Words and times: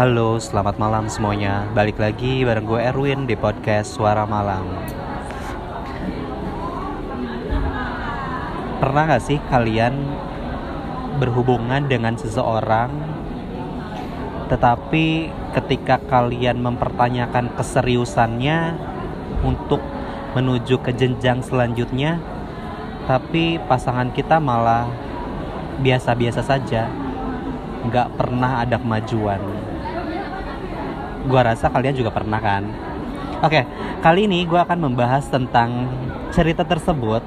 Halo, 0.00 0.40
selamat 0.40 0.80
malam 0.80 1.12
semuanya. 1.12 1.68
Balik 1.76 2.00
lagi 2.00 2.40
bareng 2.40 2.64
gue 2.64 2.80
Erwin 2.80 3.28
di 3.28 3.36
podcast 3.36 4.00
Suara 4.00 4.24
Malam. 4.24 4.64
Pernah 8.80 9.12
gak 9.12 9.20
sih 9.20 9.36
kalian 9.52 9.92
berhubungan 11.20 11.84
dengan 11.84 12.16
seseorang 12.16 12.88
tetapi 14.48 15.28
ketika 15.52 16.00
kalian 16.08 16.64
mempertanyakan 16.64 17.52
keseriusannya 17.60 18.80
untuk 19.44 19.84
menuju 20.32 20.80
ke 20.80 20.96
jenjang 20.96 21.44
selanjutnya 21.44 22.16
tapi 23.04 23.60
pasangan 23.68 24.08
kita 24.16 24.40
malah 24.40 24.88
biasa-biasa 25.84 26.40
saja 26.40 26.88
nggak 27.84 28.16
pernah 28.16 28.64
ada 28.64 28.80
kemajuan 28.80 29.69
gua 31.30 31.54
rasa 31.54 31.70
kalian 31.70 31.94
juga 31.94 32.10
pernah 32.10 32.42
kan 32.42 32.66
oke 33.40 33.60
kali 34.02 34.26
ini 34.26 34.42
gua 34.44 34.66
akan 34.66 34.90
membahas 34.90 35.30
tentang 35.30 35.86
cerita 36.34 36.66
tersebut 36.66 37.22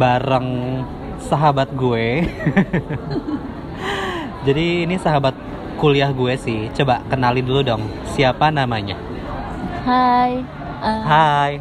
bareng 0.00 0.82
sahabat 1.20 1.68
gue 1.76 2.24
jadi 4.46 4.86
ini 4.88 4.96
sahabat 4.96 5.34
kuliah 5.76 6.10
gue 6.10 6.34
sih. 6.40 6.72
Coba 6.72 7.04
kenalin 7.06 7.44
dulu 7.44 7.60
dong. 7.62 7.82
Siapa 8.16 8.48
namanya? 8.48 8.96
Hai. 9.84 10.42
Uh, 10.82 11.02
Hai. 11.04 11.52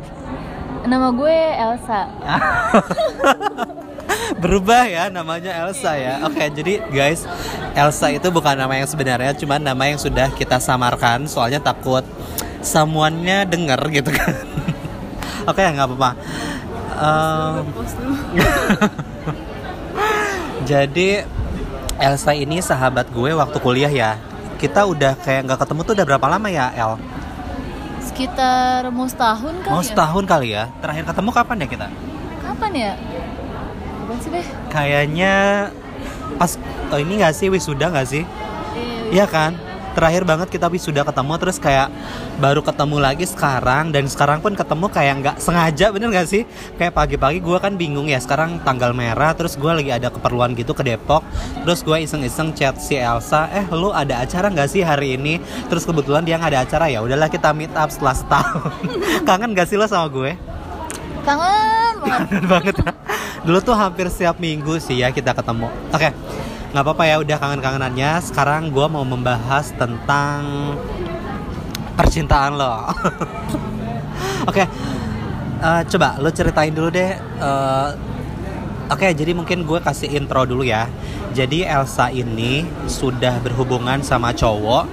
Nama 0.87 1.07
gue 1.12 1.37
Elsa. 1.59 2.01
Berubah 4.45 4.85
ya 4.85 5.09
namanya 5.09 5.49
Elsa 5.66 5.98
ya. 5.98 6.22
Oke, 6.22 6.45
jadi 6.54 6.77
guys, 6.94 7.26
Elsa 7.73 8.13
itu 8.13 8.29
bukan 8.29 8.54
nama 8.54 8.77
yang 8.77 8.85
sebenarnya, 8.85 9.34
cuma 9.34 9.57
nama 9.57 9.90
yang 9.90 9.98
sudah 9.98 10.29
kita 10.37 10.62
samarkan 10.62 11.26
soalnya 11.26 11.57
takut 11.57 12.05
semuanya 12.62 13.41
denger 13.41 13.82
gitu 13.90 14.13
kan. 14.13 14.37
Oke, 15.49 15.65
nggak 15.65 15.90
apa-apa. 15.90 16.12
Um, 16.93 17.65
jadi 20.70 21.26
Elsa 21.98 22.37
ini 22.37 22.62
sahabat 22.62 23.09
gue 23.09 23.34
waktu 23.34 23.57
kuliah 23.57 23.90
ya. 23.90 24.21
Kita 24.62 24.85
udah 24.85 25.18
kayak 25.26 25.49
nggak 25.49 25.59
ketemu 25.65 25.82
tuh 25.90 25.93
udah 25.98 26.05
berapa 26.05 26.27
lama 26.30 26.48
ya, 26.54 26.70
El? 26.77 27.02
Sekitar 28.05 28.93
mau 28.93 29.09
setahun 29.09 29.57
kali 29.65 29.74
Mau 29.74 29.82
ya? 29.82 29.90
setahun 29.90 30.24
kali 30.30 30.48
ya. 30.54 30.70
Terakhir 30.85 31.04
ketemu 31.09 31.30
kapan 31.34 31.57
ya 31.57 31.68
kita? 31.68 31.87
Kapan 32.46 32.71
ya? 32.77 32.93
Kapan 34.16 34.24
sih 34.24 34.32
deh? 34.32 34.46
Kayaknya 34.71 35.34
pas 36.40 36.52
oh 36.91 36.99
ini 36.99 37.20
nggak 37.20 37.35
sih 37.35 37.48
wisuda 37.52 37.91
nggak 37.91 38.08
sih? 38.08 38.24
Eh, 38.24 39.20
Iya 39.20 39.27
kan? 39.27 39.60
Terakhir 39.96 40.27
banget 40.27 40.52
kita 40.52 40.68
wisuda 40.68 41.08
ketemu 41.08 41.40
terus 41.40 41.55
kayak 41.55 41.88
baru 42.43 42.60
ketemu 42.60 42.99
lagi 42.99 43.24
sekarang 43.24 43.96
dan 43.96 44.12
sekarang 44.12 44.43
pun 44.43 44.52
ketemu 44.52 44.91
kayak 44.91 45.13
nggak 45.24 45.36
sengaja 45.40 45.88
bener 45.96 46.12
nggak 46.12 46.27
sih? 46.27 46.43
Kayak 46.76 46.96
pagi-pagi 46.99 47.40
gue 47.40 47.58
kan 47.60 47.80
bingung 47.80 48.08
ya 48.12 48.20
sekarang 48.20 48.60
tanggal 48.63 48.91
merah 48.91 49.32
terus 49.36 49.55
gue 49.55 49.71
lagi 49.71 49.91
ada 49.96 50.12
keperluan 50.12 50.52
gitu 50.55 50.76
ke 50.76 50.84
Depok 50.84 51.24
terus 51.63 51.80
gue 51.80 51.96
iseng-iseng 51.96 52.52
chat 52.52 52.76
si 52.76 52.99
Elsa 52.99 53.48
eh 53.55 53.63
lu 53.71 53.96
ada 53.96 54.20
acara 54.24 54.52
nggak 54.52 54.68
sih 54.68 54.84
hari 54.84 55.16
ini? 55.16 55.40
Terus 55.71 55.88
kebetulan 55.88 56.27
dia 56.27 56.40
nggak 56.40 56.52
ada 56.55 56.62
acara 56.68 56.86
ya 56.91 56.99
udahlah 56.99 57.32
kita 57.32 57.55
meet 57.55 57.71
up 57.71 57.88
setelah 57.88 58.16
setahun. 58.16 58.76
Kangen 59.27 59.55
gak 59.55 59.68
sih 59.71 59.80
lo 59.80 59.88
sama 59.88 60.12
gue? 60.12 60.54
Kangen 61.26 61.95
banget. 62.01 62.21
Kangen 62.29 62.45
banget. 62.45 62.76
Dulu 63.45 63.57
tuh 63.62 63.76
hampir 63.77 64.06
setiap 64.13 64.38
minggu 64.38 64.78
sih 64.78 65.01
ya 65.01 65.09
kita 65.09 65.34
ketemu. 65.34 65.69
Oke, 65.90 66.09
nggak 66.73 66.84
apa-apa 66.85 67.03
ya 67.09 67.16
udah 67.22 67.38
kangen-kangenannya. 67.41 68.12
Sekarang 68.22 68.69
gue 68.69 68.85
mau 68.85 69.01
membahas 69.01 69.73
tentang 69.73 70.73
percintaan 71.97 72.58
lo. 72.58 72.90
Oke, 74.50 74.63
eh, 75.62 75.81
coba 75.90 76.22
lo 76.22 76.30
ceritain 76.30 76.74
dulu 76.74 76.90
deh. 76.94 77.18
eh, 77.18 77.90
Oke, 78.86 79.18
jadi 79.18 79.34
mungkin 79.34 79.66
gue 79.66 79.81
kasih 79.81 80.13
intro 80.13 80.46
dulu 80.46 80.62
ya. 80.62 80.86
Jadi 81.34 81.66
Elsa 81.66 82.13
ini 82.13 82.62
sudah 82.86 83.42
berhubungan 83.42 84.06
sama 84.06 84.30
cowok. 84.30 84.86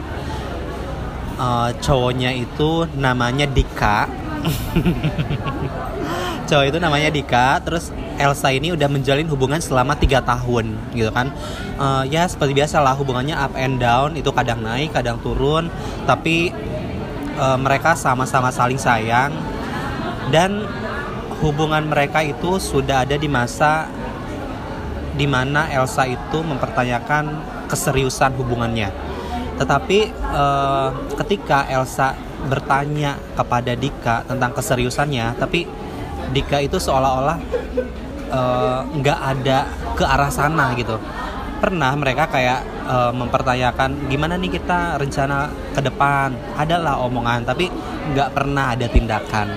Eh, 1.36 1.70
cowoknya 1.76 2.32
itu 2.32 2.88
namanya 2.96 3.44
Dika. 3.44 4.08
cowok 6.52 6.68
itu 6.68 6.78
namanya 6.78 7.08
Dika. 7.08 7.56
Terus 7.64 7.88
Elsa 8.20 8.52
ini 8.52 8.76
udah 8.76 8.84
menjalin 8.92 9.24
hubungan 9.32 9.56
selama 9.56 9.96
tiga 9.96 10.20
tahun 10.20 10.76
gitu 10.92 11.08
kan. 11.08 11.32
Eh, 11.80 12.12
ya 12.12 12.28
seperti 12.28 12.52
biasa 12.52 12.84
lah 12.84 12.92
hubungannya 12.92 13.32
up 13.32 13.56
and 13.56 13.80
down 13.80 14.12
itu 14.12 14.28
kadang 14.36 14.60
naik 14.60 14.92
kadang 14.92 15.16
turun. 15.24 15.72
Tapi 16.04 16.52
eh, 17.40 17.58
mereka 17.58 17.96
sama-sama 17.96 18.52
saling 18.52 18.76
sayang. 18.76 19.32
Dan 20.28 20.68
hubungan 21.40 21.88
mereka 21.88 22.20
itu 22.20 22.60
sudah 22.60 23.08
ada 23.08 23.16
di 23.16 23.26
masa 23.26 23.88
di 25.12 25.28
mana 25.28 25.68
Elsa 25.72 26.08
itu 26.08 26.38
mempertanyakan 26.44 27.32
keseriusan 27.72 28.36
hubungannya. 28.36 28.92
Tetapi 29.56 29.98
eh, 30.12 30.88
ketika 31.16 31.64
Elsa 31.72 32.12
bertanya 32.42 33.16
kepada 33.38 33.72
Dika 33.78 34.26
tentang 34.26 34.50
keseriusannya 34.50 35.38
tapi 35.38 35.62
Dika 36.32 36.58
itu 36.64 36.80
seolah-olah 36.80 37.38
eh, 38.32 38.80
nggak 38.98 39.18
ada 39.20 39.68
ke 39.94 40.04
arah 40.04 40.32
sana 40.32 40.72
gitu. 40.74 40.96
Pernah 41.60 41.94
mereka 41.94 42.26
kayak 42.26 42.60
eh, 42.88 43.12
mempertanyakan 43.12 44.08
gimana 44.08 44.40
nih 44.40 44.58
kita 44.58 44.96
rencana 44.98 45.52
ke 45.76 45.80
depan? 45.84 46.32
Adalah 46.56 46.98
omongan 47.04 47.44
tapi 47.44 47.68
nggak 48.16 48.32
pernah 48.34 48.72
ada 48.72 48.88
tindakan 48.88 49.48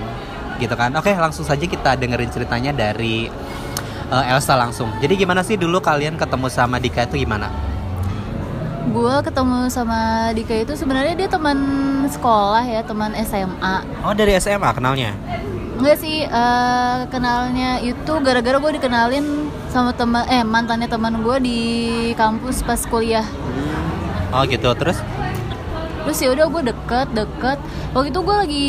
gitu 0.60 0.76
kan. 0.76 0.92
Oke 0.96 1.16
langsung 1.16 1.44
saja 1.44 1.64
kita 1.64 1.96
dengerin 1.96 2.30
ceritanya 2.30 2.70
dari 2.76 3.26
eh, 4.12 4.32
Elsa 4.32 4.54
langsung. 4.54 4.92
Jadi 5.00 5.16
gimana 5.16 5.40
sih 5.40 5.56
dulu 5.56 5.80
kalian 5.80 6.20
ketemu 6.20 6.46
sama 6.52 6.76
Dika 6.76 7.08
itu 7.08 7.24
gimana? 7.24 7.48
Gue 8.86 9.18
ketemu 9.20 9.66
sama 9.68 10.30
Dika 10.30 10.56
itu 10.62 10.72
sebenarnya 10.78 11.18
dia 11.18 11.28
teman 11.28 11.58
sekolah 12.06 12.64
ya, 12.64 12.80
teman 12.86 13.12
SMA. 13.18 13.82
oh 14.06 14.14
dari 14.14 14.38
SMA 14.38 14.70
kenalnya 14.72 15.10
Enggak 15.76 15.96
sih, 16.00 16.24
eh, 16.24 16.98
kenalnya 17.12 17.78
itu 17.84 18.12
gara-gara 18.24 18.56
gue 18.56 18.72
dikenalin 18.80 19.26
sama 19.68 19.92
teman 19.92 20.24
eh 20.26 20.40
mantannya 20.40 20.88
teman 20.88 21.20
gue 21.20 21.36
di 21.44 21.60
kampus 22.16 22.64
pas 22.64 22.80
kuliah. 22.88 23.26
oh 24.32 24.42
gitu 24.44 24.68
terus 24.74 24.98
Terus 26.06 26.18
ya 26.22 26.28
udah 26.30 26.46
gue 26.46 26.62
deket 26.70 27.08
deket. 27.18 27.58
Waktu 27.90 28.14
itu 28.14 28.20
gue 28.22 28.36
lagi 28.36 28.68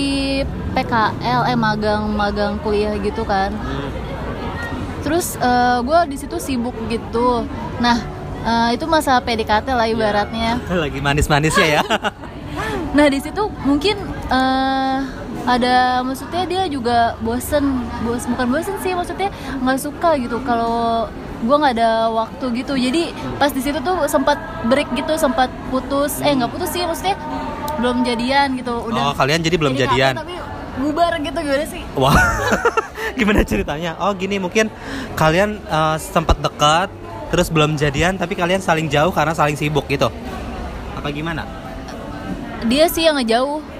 PKL 0.73 1.41
eh 1.53 1.57
magang 1.57 2.09
magang 2.17 2.57
kuliah 2.65 2.97
gitu 2.97 3.21
kan. 3.21 3.53
Terus 5.05 5.37
gue 5.85 5.99
di 6.09 6.17
situ 6.17 6.41
sibuk 6.41 6.73
gitu. 6.89 7.45
Nah 7.77 7.97
eh, 8.41 8.69
itu 8.73 8.89
masa 8.89 9.21
PDKT 9.21 9.69
lah 9.69 9.85
ibaratnya. 9.85 10.57
lagi 10.83 10.97
manis-manisnya 10.97 11.67
ya 11.79 11.81
Nah 12.97 13.05
di 13.05 13.19
situ 13.21 13.45
mungkin 13.61 14.01
eh, 14.33 14.97
ada 15.47 16.03
maksudnya 16.03 16.43
dia 16.43 16.63
juga 16.67 17.15
bosen, 17.23 17.87
bos 18.03 18.27
bukan 18.27 18.47
bosen 18.51 18.75
sih 18.83 18.91
maksudnya 18.91 19.31
nggak 19.63 19.79
suka 19.79 20.19
gitu 20.19 20.43
kalau 20.43 21.07
gue 21.39 21.55
nggak 21.55 21.73
ada 21.79 22.11
waktu 22.11 22.45
gitu. 22.61 22.75
Jadi 22.75 23.15
pas 23.39 23.49
di 23.55 23.63
situ 23.63 23.79
tuh 23.79 24.05
sempat 24.11 24.35
break 24.67 24.91
gitu, 24.99 25.15
sempat 25.15 25.47
putus. 25.71 26.19
Eh 26.19 26.35
nggak 26.35 26.51
putus 26.51 26.69
sih 26.75 26.83
maksudnya 26.83 27.15
belum 27.79 28.03
jadian 28.03 28.57
gitu. 28.57 28.73
oh 28.89 29.13
kalian 29.13 29.39
jadi 29.45 29.55
belum 29.55 29.77
jadi 29.77 29.85
jadian 29.85 30.13
tapi 30.17 30.33
bubar 30.81 31.13
gitu 31.21 31.39
gimana 31.41 31.65
sih? 31.65 31.81
Wah, 31.97 32.17
gimana 33.19 33.41
ceritanya? 33.41 33.91
Oh 34.01 34.11
gini 34.13 34.37
mungkin 34.37 34.69
kalian 35.15 35.61
eh, 35.61 35.97
sempat 35.97 36.37
dekat, 36.43 36.91
terus 37.33 37.49
belum 37.49 37.79
jadian, 37.79 38.19
tapi 38.19 38.35
kalian 38.35 38.61
saling 38.61 38.91
jauh 38.91 39.09
karena 39.15 39.33
saling 39.33 39.55
sibuk 39.55 39.87
gitu. 39.89 40.11
Apa 40.97 41.07
gimana? 41.09 41.45
Dia 42.65 42.89
sih 42.89 43.05
yang 43.05 43.17
ngejauh. 43.21 43.76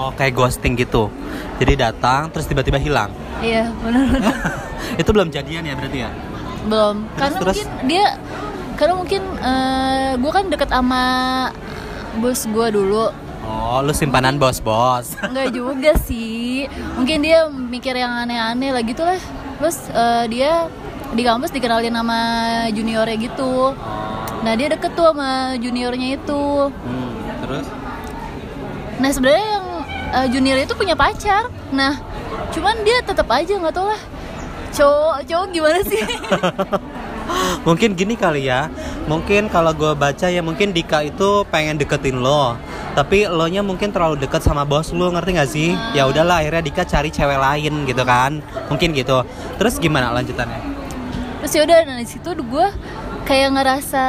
Oh 0.00 0.10
kayak 0.16 0.32
ghosting 0.32 0.80
gitu. 0.80 1.12
Jadi 1.60 1.76
datang 1.76 2.32
terus 2.32 2.48
tiba-tiba 2.48 2.80
hilang. 2.80 3.12
Iya 3.44 3.68
benar-benar 3.84 4.32
Itu 5.00 5.12
belum 5.12 5.28
jadian 5.28 5.68
ya 5.68 5.76
berarti 5.76 5.98
ya? 6.00 6.10
belum. 6.60 6.96
Terus, 7.04 7.16
karena 7.20 7.36
terus? 7.40 7.56
mungkin 7.56 7.68
dia 7.88 8.06
karena 8.76 8.94
mungkin 8.96 9.22
gue 10.16 10.32
kan 10.32 10.44
deket 10.48 10.68
sama 10.72 11.02
bos 12.16 12.40
gue 12.48 12.66
dulu. 12.72 13.12
Oh 13.40 13.80
lu 13.80 13.92
simpanan 13.92 14.36
bos-bos. 14.36 15.16
Enggak 15.20 15.52
juga 15.58 15.92
sih. 16.00 16.64
Mungkin 16.96 17.20
dia 17.20 17.48
mikir 17.48 17.92
yang 17.92 18.12
aneh-aneh 18.12 18.72
lah 18.72 18.82
gitu 18.84 19.04
lah. 19.04 19.20
Terus 19.60 19.88
eh, 19.92 20.24
dia 20.32 20.68
di 21.12 21.22
kampus 21.24 21.52
dikenalin 21.52 21.92
sama 21.92 22.20
juniornya 22.72 23.16
gitu. 23.20 23.76
Nah 24.40 24.52
dia 24.56 24.68
deket 24.72 24.92
tuh 24.96 25.12
sama 25.12 25.56
juniornya 25.56 26.16
itu. 26.16 26.44
Hmm, 26.68 27.12
terus? 27.44 27.66
Nah 29.00 29.10
sebenarnya 29.10 29.59
eh, 30.10 30.26
junior 30.30 30.58
itu 30.58 30.74
punya 30.74 30.94
pacar. 30.98 31.48
Nah 31.70 31.98
cuman 32.50 32.82
dia 32.82 32.98
tetap 33.02 33.26
aja 33.30 33.52
nggak 33.56 33.74
tau 33.74 33.86
lah. 33.88 34.00
Cowok 34.70 35.26
cowok 35.26 35.46
gimana 35.50 35.80
sih? 35.82 36.02
Mungkin 37.66 37.94
gini 37.94 38.18
kali 38.18 38.50
ya, 38.50 38.66
mungkin 39.06 39.46
kalau 39.46 39.70
gue 39.70 39.92
baca 39.94 40.26
ya 40.26 40.42
mungkin 40.42 40.74
Dika 40.74 41.06
itu 41.06 41.46
pengen 41.46 41.78
deketin 41.78 42.18
lo. 42.18 42.58
Tapi 42.90 43.30
lo 43.30 43.46
nya 43.46 43.62
mungkin 43.62 43.94
terlalu 43.94 44.18
deket 44.18 44.42
sama 44.42 44.66
bos 44.66 44.90
lo 44.90 45.14
ngerti 45.14 45.30
gak 45.38 45.50
sih? 45.50 45.70
Ya 45.94 46.10
udahlah 46.10 46.42
akhirnya 46.42 46.62
Dika 46.64 46.82
cari 46.82 47.14
cewek 47.14 47.38
lain 47.38 47.86
gitu 47.86 48.02
kan. 48.02 48.42
Mungkin 48.66 48.90
gitu. 48.98 49.22
Terus 49.62 49.78
gimana 49.78 50.10
lanjutannya? 50.10 50.58
Terus 51.44 51.52
ya 51.54 51.62
udah 51.62 51.76
nah 51.86 51.96
di 52.02 52.08
situ 52.08 52.28
gue 52.34 52.66
kayak 53.30 53.48
ngerasa 53.54 54.04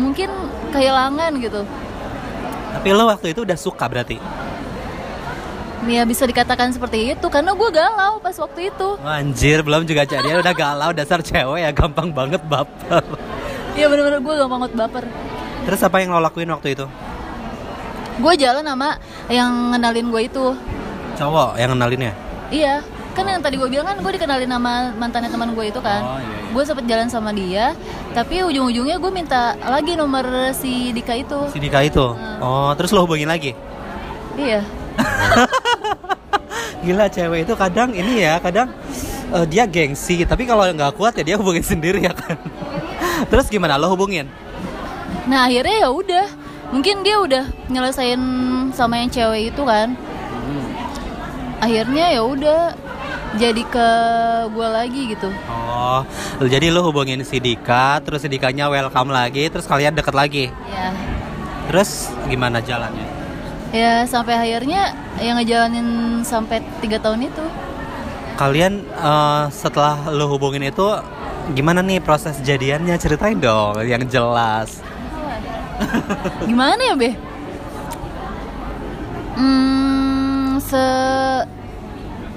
mungkin 0.00 0.32
kehilangan 0.72 1.32
gitu. 1.44 1.60
Tapi 2.72 2.88
lo 2.96 3.04
waktu 3.04 3.36
itu 3.36 3.44
udah 3.44 3.58
suka 3.58 3.84
berarti 3.84 4.16
ya 5.88 6.02
bisa 6.02 6.22
dikatakan 6.22 6.70
seperti 6.70 7.12
itu 7.12 7.26
karena 7.26 7.50
gue 7.50 7.68
galau 7.70 8.18
pas 8.18 8.34
waktu 8.34 8.68
itu 8.68 8.88
Anjir, 9.00 9.62
belum 9.62 9.82
juga 9.82 10.02
jadian 10.02 10.38
udah 10.38 10.52
galau 10.52 10.90
dasar 10.90 11.20
cewek 11.20 11.58
ya 11.58 11.70
gampang 11.70 12.10
banget 12.10 12.42
baper. 12.42 13.02
Iya 13.72 13.86
bener-bener 13.86 14.18
gue 14.18 14.34
gampang 14.36 14.60
banget 14.60 14.74
baper 14.74 15.04
Terus 15.62 15.80
apa 15.80 15.96
yang 15.98 16.10
lo 16.10 16.20
lakuin 16.20 16.48
waktu 16.48 16.72
itu? 16.72 16.86
gue 18.16 18.34
jalan 18.34 18.64
sama 18.64 18.96
yang 19.28 19.52
ngenalin 19.70 20.08
gue 20.08 20.22
itu 20.24 20.46
Cowok 21.14 21.54
yang 21.54 21.70
kenalinnya? 21.70 22.12
iya 22.48 22.80
kan 23.12 23.24
yang 23.24 23.40
tadi 23.40 23.56
gue 23.56 23.64
bilang 23.66 23.84
kan 23.84 23.96
gue 23.96 24.12
dikenalin 24.12 24.44
sama 24.46 24.72
mantannya 24.92 25.28
teman 25.28 25.52
gue 25.52 25.64
itu 25.66 25.80
kan 25.80 26.00
Oh, 26.00 26.16
iya, 26.16 26.24
iya. 26.26 26.48
gue 26.48 26.62
sempet 26.64 26.84
jalan 26.84 27.08
sama 27.08 27.30
dia 27.30 27.72
tapi 28.10 28.40
ujung-ujungnya 28.40 28.96
gue 28.96 29.10
minta 29.10 29.42
lagi 29.62 29.92
nomor 29.94 30.24
si 30.52 30.92
Dika 30.92 31.12
itu 31.14 31.48
Si 31.48 31.58
Dika 31.58 31.80
itu? 31.80 32.12
Oh, 32.38 32.72
terus 32.72 32.88
lo 32.90 33.04
hubungin 33.04 33.24
lagi? 33.26 33.52
iya 34.34 34.60
Gila 36.84 37.06
cewek 37.10 37.48
itu 37.48 37.54
kadang 37.58 37.90
ini 37.96 38.22
ya, 38.22 38.38
kadang 38.38 38.70
eh, 39.34 39.46
dia 39.50 39.66
gengsi 39.66 40.22
Tapi 40.22 40.46
kalau 40.46 40.62
nggak 40.66 40.94
kuat 40.94 41.18
ya 41.18 41.24
dia 41.24 41.36
hubungin 41.40 41.64
sendiri 41.74 42.04
ya 42.04 42.14
kan? 42.14 42.38
Terus 43.26 43.50
gimana? 43.50 43.78
Lo 43.80 43.90
hubungin? 43.92 44.28
nah 45.26 45.50
akhirnya 45.50 45.86
ya 45.86 45.90
udah. 45.90 46.26
Mungkin 46.70 47.02
dia 47.06 47.18
udah 47.18 47.44
nyelesain 47.70 48.18
sama 48.74 48.98
yang 49.02 49.10
cewek 49.10 49.54
itu 49.54 49.62
kan. 49.62 49.94
Akhirnya 51.56 52.12
ya 52.12 52.22
udah 52.22 52.76
jadi 53.40 53.62
ke 53.64 53.88
gue 54.52 54.68
lagi 54.68 55.00
gitu. 55.14 55.28
Oh, 55.48 56.04
jadi 56.42 56.68
lo 56.68 56.84
hubungin 56.84 57.20
si 57.24 57.40
Dika 57.40 58.00
Terus 58.04 58.24
si 58.24 58.28
Dikanya 58.28 58.66
welcome 58.68 59.12
lagi 59.14 59.46
Terus 59.48 59.64
kalian 59.68 59.94
deket 59.94 60.12
lagi? 60.12 60.44
Ya 60.68 60.92
Terus 61.70 62.10
gimana 62.28 62.60
jalannya? 62.60 63.15
Ya 63.76 64.08
sampai 64.08 64.34
akhirnya 64.40 64.96
yang 65.20 65.36
ngejalanin 65.36 66.20
sampai 66.24 66.64
tiga 66.80 66.96
tahun 66.96 67.28
itu. 67.28 67.44
Kalian 68.40 68.80
eh, 68.88 69.44
setelah 69.52 70.08
lo 70.12 70.32
hubungin 70.32 70.64
itu 70.64 70.84
Gimana 71.54 71.78
nih 71.78 72.02
proses 72.02 72.42
jadiannya? 72.42 72.98
Ceritain 72.98 73.38
dong 73.38 73.78
yang 73.86 74.02
jelas. 74.10 74.82
Gimana 76.42 76.80
ya 76.90 76.94
be? 76.98 77.14
Hmm 79.38 80.58
se 80.58 80.84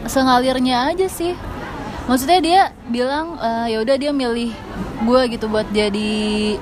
sengalirnya 0.06 0.94
aja 0.94 1.10
sih. 1.10 1.34
Maksudnya 2.06 2.40
dia 2.42 2.62
bilang 2.86 3.42
eh, 3.42 3.74
ya 3.74 3.78
udah 3.82 3.96
dia 3.98 4.14
milih 4.14 4.54
gue 5.02 5.22
gitu 5.34 5.50
buat 5.50 5.66
jadi 5.74 6.58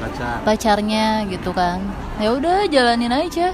Baca 0.00 0.40
pacarnya 0.48 1.28
gitu 1.28 1.52
kan. 1.52 1.84
Ya 2.16 2.32
udah 2.32 2.64
jalanin 2.64 3.12
aja 3.12 3.52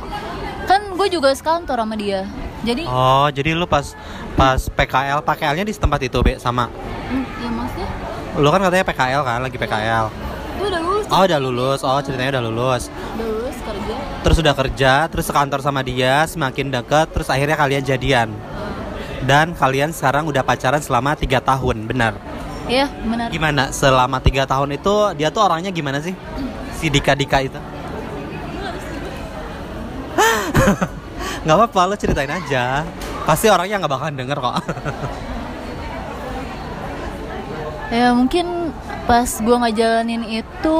kan 0.66 0.80
gue 0.90 1.08
juga 1.08 1.30
sekantor 1.30 1.78
sama 1.78 1.94
dia 1.94 2.26
jadi 2.60 2.82
Oh, 2.84 3.30
jadi 3.30 3.54
lu 3.54 3.64
pas 3.64 3.94
pas 4.34 4.58
PKL, 4.58 5.22
PKL-nya 5.22 5.62
di 5.62 5.72
tempat 5.72 6.02
itu, 6.02 6.18
Be, 6.18 6.36
sama. 6.36 6.66
hmm, 6.66 7.24
ya 7.38 7.48
maksudnya 7.48 7.88
Lu 8.36 8.48
kan 8.50 8.60
katanya 8.60 8.84
PKL 8.84 9.22
kan, 9.22 9.38
lagi 9.40 9.56
PKL. 9.56 10.06
gue 10.56 10.66
udah 10.66 10.82
lulus 10.82 11.06
Oh, 11.06 11.22
udah 11.22 11.38
lulus. 11.38 11.80
Oh, 11.80 12.00
ceritanya 12.00 12.30
udah 12.34 12.44
lulus. 12.44 12.82
udah 12.90 13.22
lulus 13.24 13.56
kerja 13.56 13.94
Terus 14.18 14.36
udah 14.36 14.54
kerja, 14.56 14.92
terus 15.06 15.24
sekantor 15.24 15.60
sama 15.60 15.80
dia, 15.80 16.26
semakin 16.26 16.66
deket, 16.68 17.06
terus 17.08 17.30
akhirnya 17.30 17.54
kalian 17.54 17.80
jadian. 17.80 18.28
Dan 19.22 19.54
kalian 19.54 19.90
sekarang 19.90 20.26
udah 20.26 20.42
pacaran 20.42 20.78
selama 20.78 21.14
tiga 21.14 21.38
tahun, 21.38 21.86
benar? 21.86 22.18
ya 22.66 22.90
benar 23.00 23.30
Gimana? 23.30 23.70
Selama 23.70 24.18
tiga 24.18 24.42
tahun 24.42 24.74
itu 24.74 24.94
dia 25.14 25.30
tuh 25.30 25.38
orangnya 25.40 25.70
gimana 25.70 26.02
sih? 26.02 26.18
Si 26.74 26.90
Dika 26.90 27.14
Dika 27.14 27.38
itu? 27.38 27.54
Nggak 31.46 31.56
apa-apa, 31.56 31.81
lo 31.87 31.94
ceritain 31.94 32.28
aja. 32.28 32.82
Pasti 33.22 33.46
orangnya 33.46 33.78
nggak 33.78 33.93
bakalan 33.94 34.19
denger 34.19 34.38
kok. 34.43 34.54
Ya 37.87 38.10
mungkin 38.10 38.75
pas 39.06 39.31
gue 39.38 39.54
ngejalanin 39.54 40.26
itu 40.26 40.78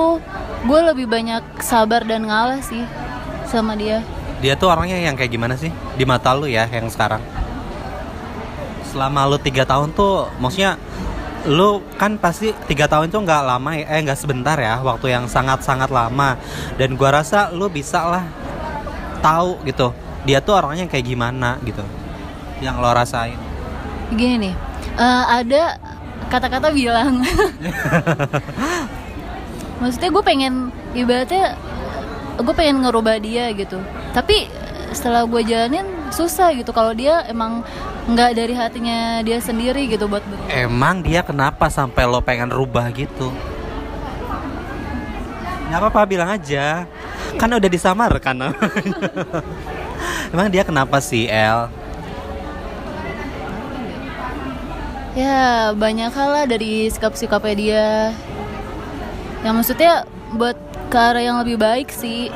gue 0.67 0.81
lebih 0.91 1.07
banyak 1.07 1.63
sabar 1.63 2.03
dan 2.03 2.27
ngalah 2.27 2.59
sih 2.59 2.83
sama 3.47 3.79
dia. 3.79 4.03
Dia 4.43 4.59
tuh 4.59 4.75
orangnya 4.75 4.99
yang 4.99 5.15
kayak 5.15 5.31
gimana 5.31 5.55
sih 5.55 5.71
di 5.95 6.03
mata 6.03 6.35
lu 6.35 6.51
ya 6.51 6.67
yang 6.67 6.91
sekarang? 6.91 7.23
Selama 8.91 9.31
lu 9.31 9.39
tiga 9.39 9.63
tahun 9.63 9.95
tuh, 9.95 10.27
maksudnya 10.43 10.75
lu 11.47 11.79
kan 11.95 12.19
pasti 12.19 12.51
tiga 12.67 12.91
tahun 12.91 13.07
itu 13.07 13.23
nggak 13.23 13.43
lama 13.47 13.71
ya, 13.79 13.87
eh 13.87 14.03
nggak 14.03 14.19
sebentar 14.19 14.59
ya, 14.59 14.83
waktu 14.83 15.15
yang 15.15 15.31
sangat 15.31 15.63
sangat 15.63 15.95
lama. 15.95 16.35
Dan 16.75 16.99
gua 16.99 17.23
rasa 17.23 17.55
lu 17.55 17.71
bisa 17.71 18.03
lah 18.03 18.27
tahu 19.23 19.63
gitu, 19.63 19.95
dia 20.27 20.43
tuh 20.43 20.59
orangnya 20.59 20.91
kayak 20.91 21.07
gimana 21.07 21.57
gitu, 21.63 21.87
yang 22.59 22.83
lo 22.83 22.91
rasain. 22.91 23.39
Gini 24.11 24.51
nih, 24.51 24.55
eh, 24.99 25.25
ada 25.31 25.79
kata-kata 26.27 26.75
bilang, 26.75 27.23
maksudnya 29.81 30.11
gue 30.11 30.25
pengen 30.27 30.75
ibaratnya 30.99 31.55
gue 32.37 32.55
pengen 32.59 32.83
ngerubah 32.83 33.17
dia 33.23 33.55
gitu. 33.55 33.79
Tapi 34.11 34.51
setelah 34.91 35.25
gue 35.25 35.43
jalanin 35.47 35.87
susah 36.11 36.55
gitu 36.55 36.71
kalau 36.75 36.95
dia 36.95 37.27
emang 37.27 37.63
nggak 38.07 38.31
dari 38.39 38.55
hatinya 38.55 39.21
dia 39.23 39.39
sendiri 39.39 39.87
gitu 39.87 40.11
buat 40.11 40.23
berubah. 40.27 40.51
Emang 40.51 41.03
dia 41.07 41.23
kenapa 41.23 41.71
sampai 41.71 42.03
lo 42.07 42.19
pengen 42.21 42.51
rubah 42.51 42.91
gitu? 42.91 43.31
Gak 45.67 45.83
apa-apa 45.83 46.07
bilang 46.07 46.31
aja 46.31 46.87
Kan 47.35 47.51
udah 47.51 47.67
disamarkan 47.67 48.39
Emang 50.35 50.51
dia 50.51 50.67
kenapa 50.67 50.99
sih 50.99 51.31
El? 51.31 51.71
Ya 55.17 55.73
banyak 55.73 56.13
hal 56.13 56.29
lah 56.29 56.45
dari 56.45 56.93
sikap-sikapnya 56.93 57.55
dia. 57.57 57.89
Yang 59.41 59.55
maksudnya 59.55 59.93
buat 60.37 60.59
ke 60.93 60.99
arah 60.99 61.25
yang 61.25 61.41
lebih 61.41 61.57
baik 61.57 61.89
sih. 61.89 62.29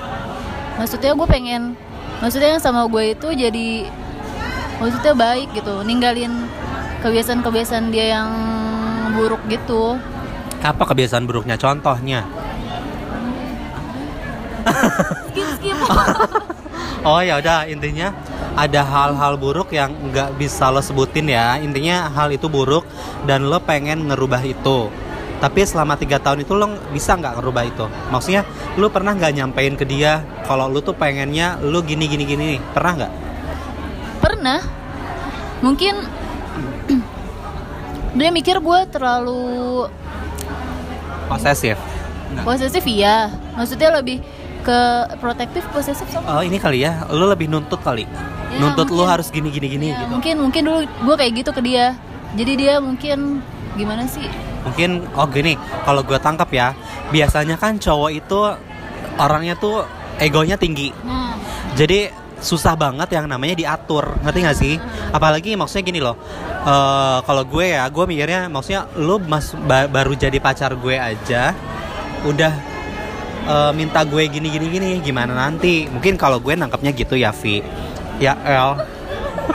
Maksudnya 0.80 1.12
gue 1.12 1.28
pengen 1.28 1.76
Maksudnya 2.20 2.56
yang 2.56 2.60
sama 2.60 2.84
gue 2.84 3.16
itu 3.16 3.28
jadi 3.32 3.88
Maksudnya 4.80 5.12
baik 5.12 5.52
gitu. 5.52 5.84
Ninggalin 5.84 6.48
kebiasaan-kebiasaan 7.04 7.92
dia 7.92 8.16
yang 8.16 8.28
buruk 9.12 9.44
gitu. 9.52 10.00
Apa 10.64 10.88
kebiasaan 10.88 11.28
buruknya? 11.28 11.60
Contohnya. 11.60 12.24
Skip 15.32 15.48
skip 15.60 15.76
Oh 17.00 17.20
ya 17.24 17.40
udah 17.40 17.64
intinya 17.64 18.12
ada 18.52 18.84
hal-hal 18.84 19.40
buruk 19.40 19.72
yang 19.72 19.92
nggak 20.12 20.36
bisa 20.36 20.68
lo 20.68 20.84
sebutin 20.84 21.32
ya. 21.32 21.56
Intinya 21.56 22.12
hal 22.12 22.28
itu 22.34 22.52
buruk 22.52 22.84
dan 23.24 23.48
lo 23.48 23.60
pengen 23.64 24.08
ngerubah 24.10 24.42
itu. 24.44 24.92
Tapi 25.40 25.64
selama 25.64 25.96
tiga 25.96 26.20
tahun 26.20 26.44
itu 26.44 26.52
lo 26.52 26.68
bisa 26.92 27.16
nggak 27.16 27.40
ngerubah 27.40 27.64
itu? 27.64 27.84
Maksudnya 28.12 28.44
lo 28.76 28.92
pernah 28.92 29.16
nggak 29.16 29.32
nyampein 29.32 29.74
ke 29.80 29.88
dia 29.88 30.20
kalau 30.44 30.68
lo 30.68 30.84
tuh 30.84 30.92
pengennya 30.92 31.56
lo 31.64 31.80
gini 31.80 32.04
gini 32.04 32.24
gini? 32.28 32.48
Pernah 32.76 32.92
nggak? 33.00 33.12
Pernah. 34.20 34.60
Mungkin 35.64 35.94
Dia 38.10 38.30
mikir 38.34 38.58
gue 38.58 38.80
terlalu 38.90 39.86
posesif. 41.30 41.78
Posesif 42.42 42.82
iya. 42.90 43.30
Maksudnya 43.54 43.94
lebih 44.02 44.18
ke 44.60 44.78
protektif 45.18 45.64
posesif 45.70 46.06
sama? 46.08 46.38
Oh 46.38 46.42
ini 46.42 46.56
kali 46.56 46.84
ya. 46.84 47.04
Lo 47.08 47.26
lebih 47.26 47.48
nuntut 47.48 47.80
kali. 47.80 48.04
Ya, 48.04 48.58
nuntut 48.58 48.90
mungkin. 48.90 49.06
harus 49.06 49.28
gini 49.28 49.48
gini 49.48 49.66
gini 49.68 49.86
Ya, 49.90 50.02
gitu. 50.02 50.10
mungkin 50.10 50.34
mungkin 50.38 50.62
dulu 50.66 50.78
gue 50.84 51.14
kayak 51.16 51.32
gitu 51.40 51.50
ke 51.50 51.60
dia. 51.60 51.96
Jadi 52.34 52.52
dia 52.56 52.78
mungkin 52.78 53.42
gimana 53.74 54.06
sih? 54.06 54.26
Mungkin 54.62 55.08
oh 55.14 55.26
gini 55.26 55.54
kalau 55.82 56.04
gue 56.04 56.18
tangkap 56.18 56.50
ya 56.50 56.74
biasanya 57.08 57.56
kan 57.56 57.76
cowok 57.76 58.10
itu 58.12 58.38
orangnya 59.16 59.54
tuh 59.54 59.82
egonya 60.18 60.54
tinggi. 60.54 60.92
Nah 61.02 61.34
jadi 61.74 62.10
susah 62.40 62.72
banget 62.72 63.12
yang 63.12 63.28
namanya 63.28 63.52
diatur 63.52 64.16
ngerti 64.24 64.38
gak 64.42 64.58
sih? 64.58 64.74
Apalagi 65.12 65.54
maksudnya 65.54 65.84
gini 65.84 66.00
loh 66.00 66.16
eh, 66.64 67.18
kalau 67.22 67.44
gue 67.44 67.66
ya 67.70 67.84
gue 67.86 68.04
mikirnya 68.04 68.48
maksudnya 68.48 68.88
lu 68.96 69.20
mas 69.20 69.52
ba- 69.54 69.86
baru 69.86 70.16
jadi 70.16 70.36
pacar 70.40 70.72
gue 70.74 70.96
aja 70.96 71.52
udah 72.24 72.52
eh, 73.46 73.72
minta 73.72 74.04
gue 74.04 74.24
gini 74.28 74.48
gini 74.50 74.66
gini 74.68 74.90
gimana 75.00 75.32
nanti? 75.32 75.86
Mungkin 75.88 76.16
kalau 76.20 76.40
gue 76.42 76.52
nangkapnya 76.56 76.92
gitu 76.92 77.16
ya 77.16 77.32
Vi. 77.32 77.62
Ya 78.20 78.36
El. 78.44 78.76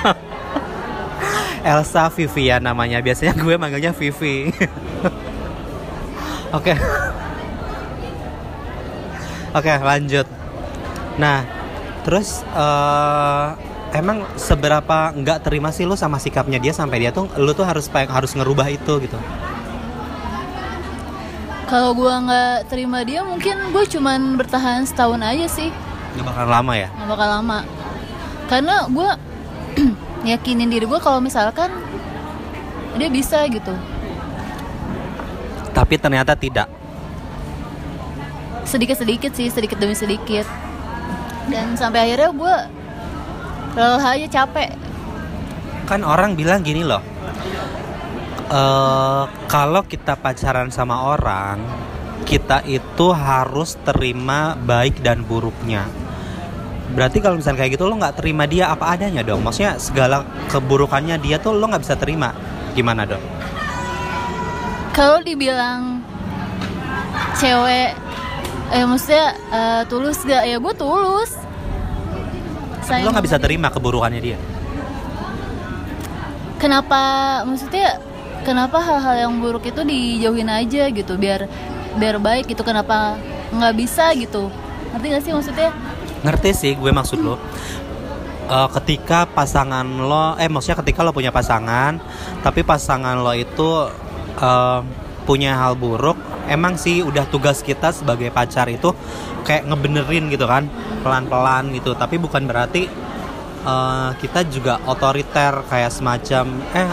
Elsa 1.75 2.13
Vivian 2.13 2.61
namanya. 2.61 3.01
Biasanya 3.01 3.33
gue 3.33 3.55
manggilnya 3.57 3.91
Vivi. 3.93 4.53
Oke. 6.57 6.73
Oke 9.55 9.73
lanjut. 9.81 10.27
Nah 11.17 11.41
terus 12.05 12.45
eh, 12.53 13.47
emang 13.97 14.27
seberapa 14.37 15.15
nggak 15.15 15.47
terima 15.47 15.71
sih 15.73 15.87
lu 15.87 15.97
sama 15.97 16.19
sikapnya 16.19 16.59
dia 16.59 16.75
sampai 16.75 17.01
dia 17.01 17.11
tuh 17.15 17.31
lu 17.39 17.55
tuh 17.55 17.65
harus 17.65 17.89
harus 17.89 18.31
ngerubah 18.35 18.67
itu 18.69 18.93
gitu. 19.01 19.17
Kalau 21.75 21.91
gua 21.91 22.23
nggak 22.23 22.71
terima 22.71 23.03
dia, 23.03 23.19
mungkin 23.19 23.75
gue 23.75 23.83
cuman 23.83 24.39
bertahan 24.39 24.87
setahun 24.87 25.19
aja 25.19 25.43
sih, 25.43 25.75
Nggak 26.15 26.23
bakalan 26.23 26.51
lama 26.55 26.73
ya. 26.79 26.87
nggak 26.87 27.09
bakal 27.11 27.27
lama. 27.27 27.59
Karena 28.47 28.75
gue 28.87 29.09
yakinin 30.31 30.71
diri 30.71 30.87
gue 30.87 30.99
kalau 31.03 31.19
misalkan 31.19 31.67
dia 32.95 33.11
bisa 33.11 33.43
gitu. 33.51 33.75
Tapi 35.75 35.99
ternyata 35.99 36.31
tidak. 36.39 36.71
Sedikit-sedikit 38.63 39.35
sih, 39.35 39.51
sedikit 39.51 39.75
demi 39.75 39.99
sedikit. 39.99 40.47
Dan 41.51 41.75
sampai 41.75 42.07
akhirnya 42.07 42.31
gue 42.31 42.55
lelah 43.75 44.15
aja 44.15 44.27
capek. 44.31 44.71
Kan 45.91 46.07
orang 46.07 46.39
bilang 46.39 46.63
gini 46.63 46.87
loh. 46.87 47.03
Eh 48.45 49.23
kalau 49.49 49.81
kita 49.85 50.13
pacaran 50.19 50.69
sama 50.69 51.13
orang, 51.13 51.57
kita 52.25 52.61
itu 52.65 53.09
harus 53.13 53.77
terima 53.81 54.53
baik 54.57 55.01
dan 55.01 55.25
buruknya. 55.25 55.85
Berarti 56.93 57.17
kalau 57.19 57.41
misalnya 57.41 57.65
kayak 57.65 57.73
gitu 57.75 57.89
lo 57.89 57.97
nggak 57.97 58.21
terima 58.21 58.45
dia 58.45 58.69
apa 58.69 58.93
adanya 58.93 59.25
dong. 59.25 59.41
Maksudnya 59.41 59.81
segala 59.81 60.21
keburukannya 60.53 61.17
dia 61.17 61.41
tuh 61.41 61.57
lo 61.57 61.65
nggak 61.65 61.83
bisa 61.83 61.97
terima. 61.97 62.31
Gimana 62.77 63.07
dong? 63.09 63.23
Kalau 64.93 65.19
dibilang 65.25 65.99
cewek, 67.35 67.91
eh 68.71 68.85
maksudnya 68.87 69.25
eh, 69.51 69.81
tulus 69.91 70.23
gak? 70.23 70.43
Ya 70.47 70.57
gue 70.61 70.73
tulus. 70.77 71.31
lo 72.85 73.09
nggak 73.09 73.25
bisa 73.25 73.41
terima 73.41 73.73
keburukannya 73.73 74.21
dia. 74.21 74.37
kenapa 76.65 77.01
maksudnya 77.45 77.99
kenapa 78.45 78.77
hal-hal 78.77 79.27
yang 79.27 79.33
buruk 79.41 79.65
itu 79.65 79.81
dijauhin 79.81 80.47
aja 80.47 80.87
gitu 80.93 81.17
biar 81.17 81.49
biar 81.97 82.21
baik 82.21 82.53
gitu 82.53 82.61
kenapa 82.61 83.17
nggak 83.49 83.73
bisa 83.73 84.13
gitu 84.13 84.53
ngerti 84.93 85.07
gak 85.11 85.23
sih 85.25 85.33
maksudnya 85.33 85.71
Ngerti 86.25 86.49
sih 86.57 86.73
gue 86.73 86.89
maksud 86.89 87.21
lo. 87.21 87.37
Eh, 88.49 88.69
ketika 88.81 89.29
pasangan 89.29 89.85
lo, 89.85 90.33
eh 90.41 90.49
maksudnya 90.49 90.81
ketika 90.81 91.05
lo 91.05 91.13
punya 91.13 91.29
pasangan, 91.29 92.01
tapi 92.41 92.65
pasangan 92.65 93.21
lo 93.21 93.29
itu 93.37 93.69
eh, 94.41 94.81
punya 95.29 95.53
hal 95.53 95.77
buruk, 95.77 96.17
emang 96.49 96.81
sih 96.81 97.05
udah 97.05 97.29
tugas 97.29 97.61
kita 97.61 97.93
sebagai 97.93 98.33
pacar 98.33 98.65
itu 98.73 98.89
kayak 99.45 99.69
ngebenerin 99.69 100.33
gitu 100.33 100.49
kan, 100.49 100.65
pelan-pelan 101.05 101.77
gitu. 101.77 101.93
Tapi 101.93 102.17
bukan 102.17 102.49
berarti 102.49 102.89
eh, 103.65 104.09
kita 104.17 104.49
juga 104.49 104.81
otoriter 104.89 105.61
kayak 105.69 105.93
semacam, 105.93 106.45
eh 106.73 106.89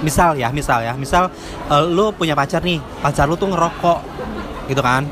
misal 0.00 0.38
ya, 0.38 0.48
misal 0.50 0.84
ya, 0.84 0.92
misal 0.94 1.30
eh, 1.70 1.84
lo 1.84 2.10
punya 2.14 2.36
pacar 2.38 2.62
nih, 2.62 2.78
pacar 3.00 3.26
lo 3.26 3.34
tuh 3.34 3.50
ngerokok, 3.50 3.98
gitu 4.70 4.82
kan? 4.82 5.06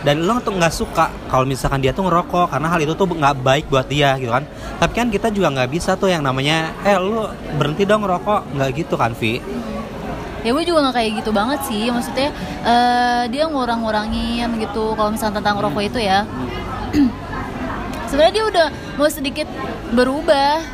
dan 0.00 0.24
lo 0.24 0.40
tuh 0.40 0.56
nggak 0.56 0.72
suka 0.72 1.12
kalau 1.28 1.44
misalkan 1.44 1.84
dia 1.84 1.92
tuh 1.92 2.08
ngerokok 2.08 2.48
karena 2.48 2.68
hal 2.72 2.80
itu 2.80 2.96
tuh 2.96 3.04
nggak 3.04 3.36
baik 3.44 3.64
buat 3.68 3.84
dia 3.84 4.16
gitu 4.16 4.32
kan? 4.32 4.48
Tapi 4.80 4.92
kan 4.96 5.08
kita 5.12 5.28
juga 5.28 5.52
nggak 5.52 5.68
bisa 5.68 5.92
tuh 6.00 6.08
yang 6.08 6.24
namanya 6.24 6.72
eh 6.88 6.96
lo 6.96 7.28
berhenti 7.60 7.84
dong 7.84 8.08
ngerokok. 8.08 8.56
Nggak 8.56 8.70
gitu 8.80 8.94
kan 8.96 9.12
Vi? 9.12 9.44
Ya 10.40 10.56
gue 10.56 10.64
juga 10.64 10.88
nggak 10.88 10.96
kayak 10.96 11.10
gitu 11.20 11.30
banget 11.36 11.60
sih. 11.68 11.92
Maksudnya 11.92 12.32
eh, 12.64 13.22
dia 13.28 13.44
ngurang-ngurangin 13.44 14.48
gitu 14.56 14.96
kalau 14.96 15.12
misalnya 15.12 15.44
tentang 15.44 15.60
rokok 15.60 15.84
itu 15.84 16.00
ya. 16.00 16.24
Sebenarnya 18.08 18.32
dia 18.32 18.44
udah 18.48 18.66
mau 18.96 19.08
sedikit 19.12 19.46
berubah. 19.92 20.64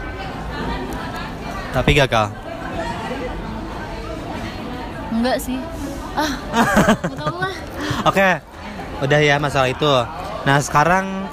Tapi 1.75 1.93
gagal 1.99 2.46
enggak 5.17 5.37
sih. 5.41 5.59
Ah 6.17 6.33
lah. 7.43 7.55
Oke 8.05 8.29
udah 9.05 9.19
ya 9.21 9.37
masalah 9.37 9.69
itu. 9.69 9.93
Nah 10.45 10.57
sekarang 10.61 11.29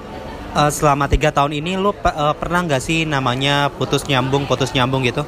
eh, 0.55 0.71
selama 0.71 1.07
tiga 1.07 1.31
tahun 1.31 1.55
ini 1.55 1.75
lo 1.75 1.91
pe- 1.91 2.11
eh, 2.11 2.35
pernah 2.35 2.63
nggak 2.63 2.81
sih 2.83 3.03
namanya 3.03 3.67
putus 3.71 4.03
nyambung 4.07 4.43
putus 4.47 4.71
nyambung 4.71 5.03
gitu? 5.03 5.23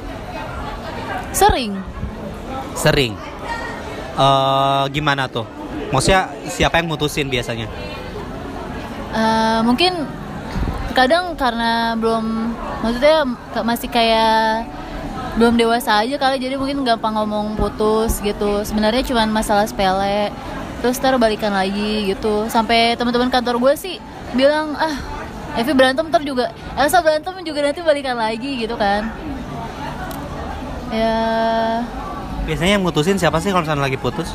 Sering. 1.32 1.76
Sering. 2.76 3.12
Eh 4.16 4.84
gimana 4.92 5.28
tuh? 5.28 5.44
Maksudnya 5.92 6.32
siapa 6.50 6.80
yang 6.80 6.88
mutusin 6.88 7.28
biasanya? 7.28 7.68
Eh, 9.16 9.60
mungkin 9.64 10.04
kadang 10.92 11.36
karena 11.36 11.92
belum 11.96 12.52
maksudnya 12.80 13.28
masih 13.60 13.88
kayak 13.92 14.64
belum 15.36 15.60
dewasa 15.60 16.00
aja 16.00 16.16
kali 16.16 16.40
jadi 16.40 16.56
mungkin 16.56 16.80
gampang 16.80 17.12
ngomong 17.12 17.60
putus 17.60 18.24
gitu. 18.24 18.64
Sebenarnya 18.64 19.04
cuma 19.04 19.28
masalah 19.28 19.68
sepele 19.68 20.32
terus 20.80 20.96
ntar 20.96 21.16
balikan 21.20 21.52
lagi 21.52 22.12
gitu. 22.12 22.48
Sampai 22.48 22.96
teman-teman 22.96 23.28
kantor 23.28 23.60
gue 23.60 23.72
sih 23.76 23.96
bilang 24.32 24.72
ah 24.80 24.96
Evi 25.56 25.72
berantem 25.72 26.08
ntar 26.08 26.20
juga 26.24 26.52
Elsa 26.76 27.00
berantem 27.00 27.32
juga 27.44 27.68
nanti 27.68 27.80
balikan 27.84 28.16
lagi 28.16 28.64
gitu 28.64 28.76
kan. 28.80 29.12
Ya. 30.88 31.20
Biasanya 32.48 32.80
yang 32.80 32.84
mutusin 32.84 33.20
siapa 33.20 33.36
sih 33.42 33.52
kalau 33.52 33.66
misalnya 33.66 33.84
lagi 33.84 33.98
putus? 34.00 34.32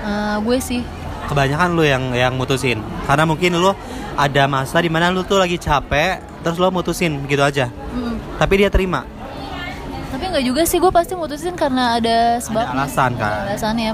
Eh, 0.00 0.36
gue 0.40 0.58
sih. 0.62 0.80
Kebanyakan 1.28 1.76
lu 1.76 1.84
yang 1.84 2.16
yang 2.16 2.34
mutusin. 2.40 2.80
Karena 3.04 3.28
mungkin 3.28 3.58
lu 3.58 3.76
ada 4.16 4.44
masa 4.48 4.80
di 4.80 4.88
mana 4.88 5.12
lu 5.12 5.24
tuh 5.24 5.40
lagi 5.40 5.60
capek 5.60 6.20
terus 6.40 6.56
lu 6.56 6.72
mutusin 6.72 7.20
gitu 7.28 7.44
aja 7.44 7.68
Mm. 7.90 8.16
tapi 8.38 8.54
dia 8.62 8.70
terima. 8.70 9.02
Tapi 10.10 10.24
nggak 10.26 10.44
juga 10.46 10.62
sih 10.66 10.78
gue 10.82 10.90
pasti 10.90 11.14
mutusin 11.14 11.54
karena 11.54 11.98
ada 11.98 12.38
sebab. 12.42 12.66
Ada 12.66 12.74
alasan 12.74 13.10
ada 13.14 13.22
kan 13.22 13.34
alasannya 13.46 13.90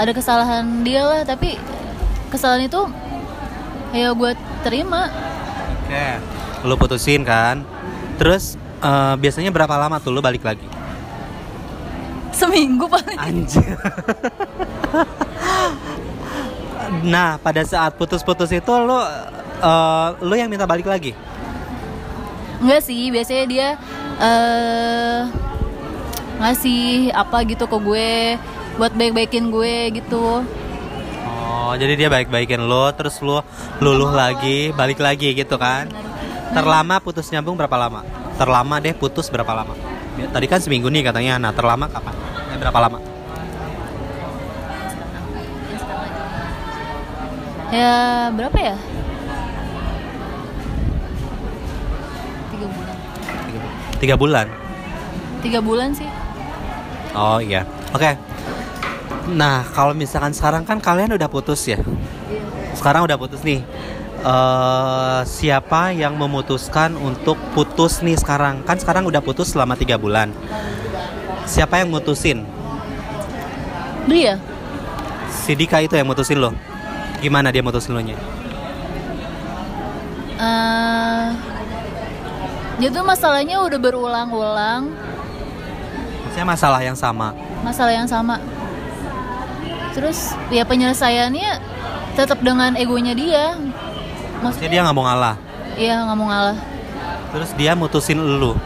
ada 0.00 0.12
kesalahan 0.16 0.64
dia 0.80 1.02
lah 1.04 1.20
tapi 1.28 1.60
kesalahan 2.32 2.64
itu 2.64 2.80
ya 3.92 4.12
gue 4.16 4.32
terima. 4.64 5.12
Oke. 5.84 6.06
Lu 6.64 6.74
putusin 6.80 7.24
kan. 7.24 7.64
Terus 8.16 8.56
eh, 8.80 9.14
biasanya 9.20 9.52
berapa 9.52 9.72
lama 9.76 10.00
tuh 10.00 10.12
lu 10.12 10.20
balik 10.24 10.44
lagi? 10.44 10.64
Seminggu 12.32 12.88
paling. 12.88 13.18
Anjir. 13.20 13.76
Nah 17.04 17.36
pada 17.38 17.62
saat 17.68 17.94
putus-putus 18.00 18.48
itu 18.52 18.72
lu 18.80 18.96
eh, 19.60 20.08
lu 20.24 20.34
yang 20.36 20.48
minta 20.48 20.64
balik 20.64 20.88
lagi 20.88 21.12
enggak 22.60 22.80
sih 22.84 23.08
biasanya 23.08 23.44
dia 23.48 23.68
eh 24.20 25.20
ngasih 26.40 27.12
apa 27.12 27.44
gitu 27.44 27.64
ke 27.68 27.76
gue 27.80 28.12
buat 28.80 28.92
baik-baikin 28.96 29.52
gue 29.52 30.00
gitu. 30.00 30.40
Oh 31.28 31.72
jadi 31.76 31.96
dia 31.96 32.08
baik-baikin 32.08 32.64
lu 32.64 32.88
terus 32.96 33.20
lu 33.20 33.44
luluh 33.80 34.08
lagi 34.08 34.72
balik 34.72 35.00
lagi 35.00 35.36
gitu 35.36 35.60
kan? 35.60 35.88
Terlama 36.56 36.96
putus 37.00 37.28
nyambung 37.28 37.60
berapa 37.60 37.76
lama? 37.76 38.00
Terlama 38.40 38.80
deh 38.80 38.96
putus 38.96 39.28
berapa 39.28 39.52
lama? 39.52 39.76
Tadi 40.20 40.46
kan 40.48 40.60
seminggu 40.60 40.88
nih 40.88 41.12
katanya 41.12 41.36
nah 41.36 41.52
terlama 41.52 41.88
kapan? 41.88 42.12
Eh, 42.52 42.56
berapa 42.60 42.78
lama? 42.80 42.98
Ya 47.70 48.28
berapa 48.34 48.58
ya 48.58 48.76
tiga 54.00 54.16
bulan? 54.16 54.48
Tiga 55.44 55.60
bulan 55.60 55.92
sih. 55.94 56.08
Oh 57.14 57.38
iya. 57.38 57.68
Oke. 57.92 58.16
Nah 59.30 59.62
kalau 59.70 59.94
misalkan 59.94 60.34
sekarang 60.34 60.64
kan 60.64 60.80
kalian 60.80 61.14
udah 61.14 61.28
putus 61.30 61.68
ya? 61.68 61.78
Sekarang 62.74 63.04
udah 63.04 63.20
putus 63.20 63.44
nih. 63.44 63.60
Eh 64.20 65.20
siapa 65.24 65.96
yang 65.96 66.16
memutuskan 66.16 66.96
untuk 66.96 67.36
putus 67.52 68.00
nih 68.00 68.16
sekarang? 68.16 68.64
Kan 68.64 68.80
sekarang 68.80 69.04
udah 69.08 69.20
putus 69.20 69.52
selama 69.52 69.76
tiga 69.76 70.00
bulan. 70.00 70.32
Siapa 71.48 71.80
yang 71.80 71.92
mutusin? 71.92 72.44
Dia. 74.08 74.40
Si 75.30 75.52
Dika 75.56 75.80
itu 75.80 75.94
yang 75.96 76.08
mutusin 76.08 76.40
lo. 76.40 76.52
Gimana 77.20 77.52
dia 77.52 77.64
mutusin 77.64 77.96
lo 77.96 78.00
nya? 78.00 78.16
Eh 80.40 80.99
dia 82.80 82.88
tuh 82.88 83.04
masalahnya 83.04 83.60
udah 83.60 83.78
berulang-ulang. 83.78 84.88
Maksudnya 86.24 86.46
masalah 86.48 86.80
yang 86.80 86.96
sama? 86.96 87.36
Masalah 87.60 87.92
yang 87.92 88.08
sama. 88.08 88.40
Terus 89.92 90.32
ya 90.48 90.64
penyelesaiannya 90.64 91.60
tetap 92.16 92.40
dengan 92.40 92.74
egonya 92.80 93.12
dia. 93.12 93.54
Maksudnya 94.40 94.40
maksudnya 94.40 94.70
dia 94.72 94.80
nggak 94.88 94.96
mau 94.96 95.04
ngalah? 95.04 95.36
Iya 95.76 95.94
nggak 96.08 96.16
mau 96.16 96.28
ngalah. 96.32 96.58
Terus 97.30 97.50
dia 97.54 97.72
mutusin 97.76 98.18
lu 98.18 98.56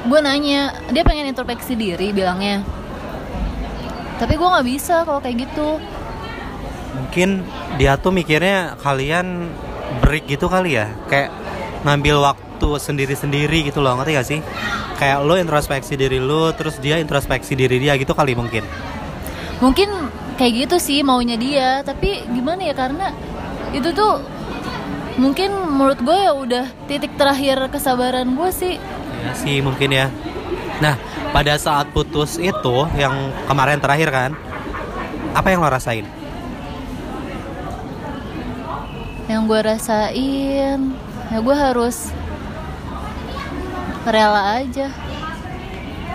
gue 0.00 0.20
nanya 0.24 0.72
dia 0.88 1.04
pengen 1.04 1.28
introspeksi 1.28 1.76
diri 1.76 2.12
bilangnya. 2.16 2.64
Tapi 4.16 4.36
gue 4.36 4.48
nggak 4.48 4.68
bisa 4.68 5.04
kalau 5.04 5.20
kayak 5.20 5.48
gitu. 5.48 5.76
Mungkin 6.96 7.44
dia 7.76 7.96
tuh 8.00 8.12
mikirnya 8.12 8.76
kalian 8.80 9.48
break 10.00 10.28
gitu 10.28 10.48
kali 10.48 10.80
ya? 10.80 10.92
Kayak 11.08 11.32
ngambil 11.84 12.32
waktu 12.32 12.49
sendiri-sendiri 12.76 13.70
gitu 13.70 13.80
loh 13.80 13.96
ngerti 13.96 14.12
gak 14.18 14.28
sih? 14.28 14.40
Kayak 15.00 15.24
lo 15.24 15.34
introspeksi 15.38 15.96
diri 15.96 16.20
lo 16.20 16.52
terus 16.52 16.76
dia 16.76 17.00
introspeksi 17.00 17.56
diri 17.56 17.80
dia 17.80 17.96
gitu 17.96 18.12
kali 18.12 18.36
mungkin. 18.36 18.66
Mungkin 19.60 19.88
kayak 20.40 20.52
gitu 20.68 20.76
sih 20.80 21.04
maunya 21.04 21.36
dia 21.36 21.84
tapi 21.84 22.24
gimana 22.32 22.64
ya 22.64 22.72
karena 22.72 23.12
itu 23.76 23.92
tuh 23.92 24.24
mungkin 25.20 25.52
menurut 25.52 26.00
gue 26.00 26.16
ya 26.16 26.32
udah 26.32 26.64
titik 26.88 27.12
terakhir 27.20 27.68
kesabaran 27.68 28.36
gue 28.36 28.50
sih. 28.52 28.74
Ya 29.20 29.32
sih 29.36 29.60
mungkin 29.60 29.92
ya. 29.92 30.08
Nah 30.80 30.96
pada 31.30 31.60
saat 31.60 31.92
putus 31.92 32.40
itu 32.40 32.76
yang 32.96 33.12
kemarin 33.44 33.78
terakhir 33.78 34.08
kan 34.08 34.30
apa 35.36 35.48
yang 35.52 35.60
lo 35.60 35.68
rasain? 35.68 36.08
Yang 39.28 39.42
gue 39.46 39.60
rasain 39.60 40.78
ya 41.30 41.38
gue 41.38 41.56
harus 41.56 42.10
rela 44.10 44.60
aja. 44.60 44.86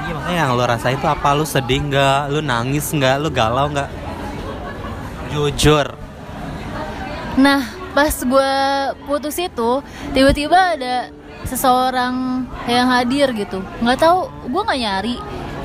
Iya 0.06 0.14
makanya 0.14 0.38
yang 0.38 0.52
lo 0.54 0.64
rasain 0.70 1.00
tuh 1.02 1.10
apa? 1.10 1.34
Lo 1.34 1.48
sedih 1.48 1.82
nggak? 1.82 2.30
Lo 2.30 2.40
nangis 2.46 2.94
nggak? 2.94 3.16
Lo 3.18 3.34
galau 3.34 3.72
nggak? 3.74 3.90
Jujur. 5.34 5.98
Nah 7.42 7.66
pas 7.96 8.12
gue 8.12 8.54
putus 9.08 9.40
itu 9.40 9.82
tiba-tiba 10.14 10.78
ada 10.78 11.10
seseorang 11.48 12.46
yang 12.70 12.86
hadir 12.92 13.34
gitu. 13.34 13.66
Nggak 13.82 13.98
tahu 13.98 14.30
gue 14.46 14.62
nggak 14.62 14.82
nyari. 14.86 15.16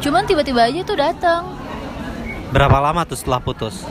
Cuman 0.01 0.25
tiba-tiba 0.25 0.65
aja 0.65 0.81
tuh 0.81 0.97
datang. 0.97 1.43
Berapa 2.49 2.81
lama 2.81 3.05
tuh 3.05 3.21
setelah 3.21 3.45
putus? 3.45 3.85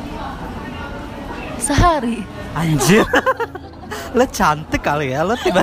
Sehari. 1.61 2.25
Anjir. 2.57 3.05
Lo 4.17 4.25
cantik 4.25 4.81
kali 4.81 5.13
ya 5.13 5.21
lo 5.21 5.37
tiba 5.37 5.61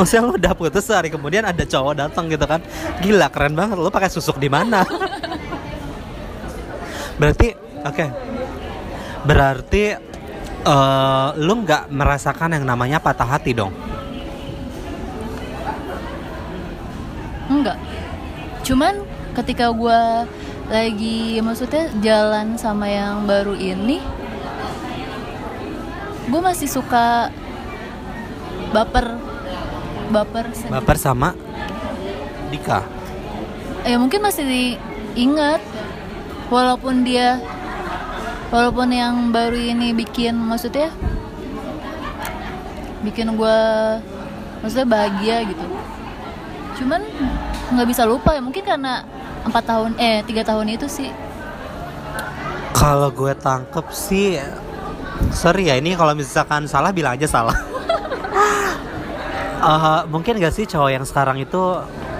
Maksudnya 0.00 0.24
lo 0.24 0.32
udah 0.32 0.52
putus 0.56 0.88
sehari 0.88 1.12
kemudian 1.12 1.44
ada 1.44 1.60
cowok 1.60 1.92
datang 1.92 2.24
gitu 2.32 2.48
kan. 2.48 2.64
Gila 3.04 3.28
keren 3.28 3.52
banget. 3.52 3.76
Lo 3.76 3.92
pakai 3.92 4.08
susuk 4.08 4.40
di 4.40 4.48
mana? 4.48 4.80
Berarti 7.20 7.52
oke. 7.84 7.92
Okay. 7.92 8.08
Berarti 9.28 9.84
uh, 10.64 11.36
lo 11.36 11.52
nggak 11.60 11.92
merasakan 11.92 12.56
yang 12.56 12.64
namanya 12.64 12.96
patah 12.96 13.28
hati 13.28 13.52
dong? 13.52 13.76
Enggak. 17.52 17.76
Cuman 18.64 19.04
ketika 19.36 19.68
gue 19.68 20.00
lagi 20.72 21.44
maksudnya 21.44 21.92
jalan 22.00 22.56
sama 22.56 22.88
yang 22.88 23.28
baru 23.28 23.52
ini 23.52 24.00
gue 26.30 26.40
masih 26.40 26.70
suka 26.70 27.28
baper 28.72 29.29
baper 30.10 30.44
sedikit. 30.52 30.74
Baper 30.74 30.96
sama 30.98 31.32
Dika? 32.50 32.82
Ya 33.86 33.96
mungkin 33.96 34.20
masih 34.20 34.44
diingat. 34.44 35.62
Walaupun 36.50 37.06
dia 37.06 37.38
walaupun 38.50 38.90
yang 38.90 39.30
baru 39.30 39.54
ini 39.54 39.94
bikin 39.94 40.34
maksudnya 40.34 40.90
bikin 43.06 43.38
gue 43.38 43.58
maksudnya 44.60 44.88
bahagia 44.90 45.46
gitu. 45.46 45.64
Cuman 46.82 47.06
nggak 47.70 47.88
bisa 47.88 48.02
lupa 48.02 48.34
ya. 48.34 48.42
Mungkin 48.42 48.66
karena 48.66 49.06
empat 49.46 49.62
tahun 49.62 49.94
eh 50.02 50.26
tiga 50.26 50.42
tahun 50.42 50.74
itu 50.74 50.90
sih. 50.90 51.14
Kalau 52.74 53.14
gue 53.14 53.30
tangkep 53.38 53.86
sih 53.94 54.42
sorry 55.30 55.70
ya 55.70 55.78
ini 55.78 55.94
kalau 55.94 56.16
misalkan 56.18 56.66
salah 56.66 56.90
bilang 56.90 57.14
aja 57.14 57.28
salah 57.30 57.69
uh, 59.60 60.02
mungkin 60.08 60.40
gak 60.40 60.56
sih 60.56 60.64
cowok 60.66 60.90
yang 60.90 61.04
sekarang 61.04 61.38
itu 61.40 61.60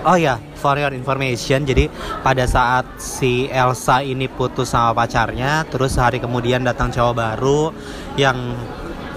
oh 0.04 0.16
ya 0.16 0.36
for 0.56 0.76
your 0.76 0.92
information 0.92 1.64
jadi 1.64 1.88
pada 2.20 2.44
saat 2.44 2.86
si 3.00 3.48
Elsa 3.48 4.04
ini 4.04 4.28
putus 4.28 4.72
sama 4.72 4.92
pacarnya 4.92 5.64
terus 5.68 5.96
hari 5.96 6.20
kemudian 6.20 6.64
datang 6.64 6.92
cowok 6.92 7.14
baru 7.16 7.72
yang 8.16 8.36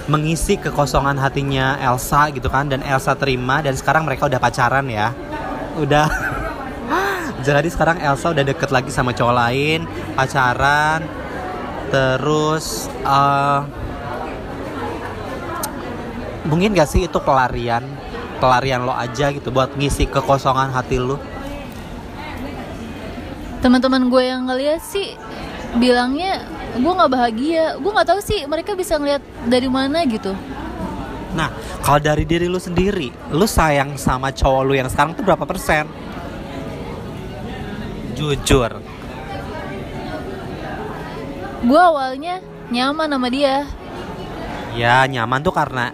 mengisi 0.07 0.59
kekosongan 0.59 1.15
hatinya 1.15 1.79
Elsa 1.79 2.27
gitu 2.35 2.51
kan 2.51 2.67
dan 2.67 2.83
Elsa 2.83 3.15
terima 3.15 3.63
dan 3.63 3.75
sekarang 3.75 4.03
mereka 4.03 4.27
udah 4.27 4.39
pacaran 4.39 4.83
ya. 4.91 5.15
Udah. 5.79 6.07
Jadi 7.47 7.67
sekarang 7.71 8.03
Elsa 8.03 8.35
udah 8.35 8.43
deket 8.43 8.71
lagi 8.71 8.91
sama 8.91 9.15
cowok 9.15 9.35
lain 9.35 9.87
pacaran 10.15 11.03
terus 11.91 12.87
uh, 13.05 13.63
mungkin 16.47 16.73
gak 16.73 16.89
sih 16.89 17.05
itu 17.05 17.19
pelarian 17.21 17.83
pelarian 18.43 18.83
lo 18.83 18.91
aja 18.91 19.31
gitu 19.31 19.55
buat 19.55 19.71
ngisi 19.79 20.11
kekosongan 20.11 20.75
hati 20.75 20.99
lo 20.99 21.15
teman-teman 23.63 24.11
gue 24.11 24.23
yang 24.27 24.43
ngeliat 24.43 24.83
sih 24.83 25.15
bilangnya 25.79 26.43
gue 26.73 26.93
nggak 26.93 27.11
bahagia. 27.11 27.65
Gue 27.77 27.91
nggak 27.93 28.09
tahu 28.09 28.19
sih 28.19 28.43
mereka 28.49 28.73
bisa 28.73 28.97
ngeliat 28.97 29.21
dari 29.45 29.69
mana 29.69 30.01
gitu. 30.03 30.33
Nah 31.33 31.49
kalau 31.81 32.03
dari 32.03 32.27
diri 32.27 32.45
lu 32.45 32.59
sendiri 32.61 33.09
lu 33.33 33.45
sayang 33.45 33.97
sama 33.97 34.33
cowok 34.33 34.61
lu 34.65 34.73
yang 34.77 34.89
sekarang 34.89 35.13
tuh 35.13 35.25
berapa 35.25 35.45
persen? 35.45 35.85
Jujur. 38.13 38.83
Gue 41.63 41.79
awalnya 41.79 42.43
nyaman 42.69 43.09
sama 43.09 43.27
dia. 43.31 43.63
Ya 44.73 45.05
nyaman 45.05 45.45
tuh 45.45 45.53
karena 45.53 45.93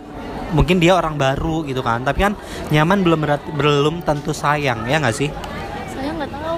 mungkin 0.53 0.81
dia 0.81 0.97
orang 0.97 1.15
baru 1.15 1.65
gitu 1.65 1.81
kan. 1.81 2.03
Tapi 2.03 2.19
kan 2.29 2.33
nyaman 2.73 3.01
belum 3.05 3.19
berarti, 3.21 3.49
belum 3.53 4.01
tentu 4.05 4.31
sayang 4.33 4.85
ya 4.89 5.01
nggak 5.01 5.15
sih? 5.15 5.29
Saya 5.93 6.11
nggak 6.15 6.31
tahu. 6.31 6.57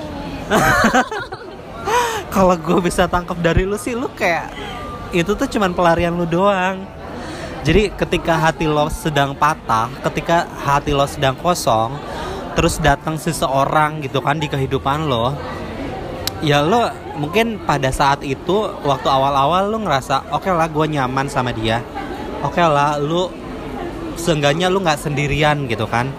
Kalau 2.36 2.56
gue 2.56 2.80
bisa 2.80 3.08
tangkap 3.12 3.38
dari 3.43 3.67
lu 3.67 3.75
sih 3.75 3.91
lu 3.91 4.08
kayak 4.15 4.51
itu 5.12 5.36
tuh 5.36 5.47
cuman 5.47 5.75
pelarian 5.75 6.15
lu 6.15 6.23
doang. 6.23 6.84
Jadi 7.62 7.93
ketika 7.93 8.41
hati 8.41 8.65
lo 8.65 8.89
sedang 8.89 9.38
patah 9.38 9.86
ketika 10.10 10.49
hati 10.65 10.97
lo 10.97 11.06
sedang 11.06 11.38
kosong 11.38 11.93
terus 12.58 12.82
datang 12.82 13.21
seseorang 13.21 14.01
gitu 14.01 14.17
kan 14.17 14.41
di 14.41 14.49
kehidupan 14.49 15.06
lo 15.06 15.38
ya 16.41 16.65
lo 16.65 16.89
mungkin 17.21 17.62
pada 17.62 17.93
saat 17.93 18.25
itu 18.25 18.65
waktu 18.82 19.06
awal-awal 19.06 19.69
lo 19.69 19.77
ngerasa 19.77 20.34
oke 20.34 20.49
okay 20.49 20.51
lah 20.51 20.67
gue 20.67 20.86
nyaman 20.89 21.30
sama 21.30 21.54
dia. 21.54 21.86
Oke 22.41 22.58
okay 22.58 22.65
lah 22.65 22.97
lu 22.97 23.30
seenggaknya 24.15 24.71
lu 24.71 24.84
nggak 24.84 25.00
sendirian 25.00 25.67
gitu 25.67 25.88
kan. 25.88 26.12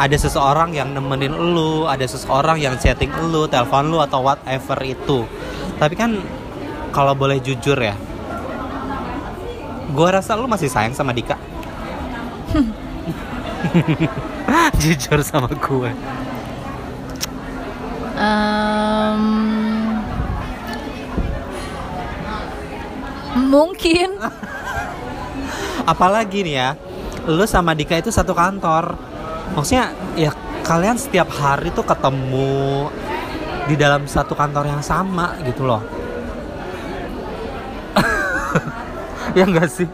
Ada 0.00 0.16
seseorang 0.16 0.72
yang 0.72 0.96
nemenin 0.96 1.32
lu 1.32 1.84
ada 1.84 2.08
seseorang 2.08 2.56
yang 2.56 2.80
chatting 2.80 3.12
lu 3.28 3.44
telepon 3.50 3.92
lu 3.92 3.98
atau 4.00 4.24
whatever 4.24 4.78
itu. 4.84 5.28
Tapi 5.76 5.94
kan 5.96 6.16
kalau 6.90 7.14
boleh 7.14 7.38
jujur 7.38 7.78
ya 7.78 7.94
gue 9.90 10.08
rasa 10.08 10.38
lu 10.38 10.46
masih 10.46 10.70
sayang 10.70 10.94
sama 10.94 11.10
Dika. 11.10 11.34
Jujur 14.82 15.18
sama 15.22 15.50
gue 15.50 15.90
um, 18.20 19.22
mungkin. 23.48 24.20
Apalagi 25.88 26.44
nih 26.44 26.54
ya 26.54 26.68
lu 27.28 27.44
sama 27.44 27.76
Dika 27.76 27.98
itu 28.00 28.08
satu 28.08 28.32
kantor. 28.32 28.96
Maksudnya 29.52 29.92
ya 30.14 30.30
kalian 30.62 30.96
setiap 30.96 31.28
hari 31.34 31.74
tuh 31.74 31.82
ketemu 31.84 32.88
di 33.66 33.74
dalam 33.74 34.06
satu 34.06 34.32
kantor 34.38 34.70
yang 34.70 34.82
sama 34.84 35.36
gitu 35.44 35.66
loh. 35.66 35.82
Ya 39.30 39.46
enggak 39.46 39.70
sih? 39.70 39.86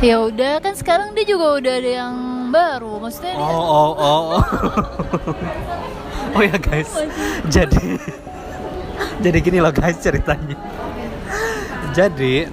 Ya 0.00 0.16
udah 0.16 0.64
kan 0.64 0.72
sekarang 0.72 1.12
dia 1.12 1.28
juga 1.28 1.60
udah 1.60 1.74
ada 1.76 1.90
yang 2.06 2.16
baru. 2.48 3.02
Maksudnya 3.04 3.36
oh 3.36 3.44
dia 3.44 3.52
oh 3.52 3.68
oh 3.68 3.92
oh, 4.00 4.42
oh 6.38 6.42
ya 6.42 6.56
guys. 6.56 6.88
Jadi 7.52 8.00
jadi 9.24 9.38
gini 9.44 9.58
loh 9.60 9.74
guys 9.74 10.00
ceritanya. 10.00 10.56
Jadi 11.92 12.48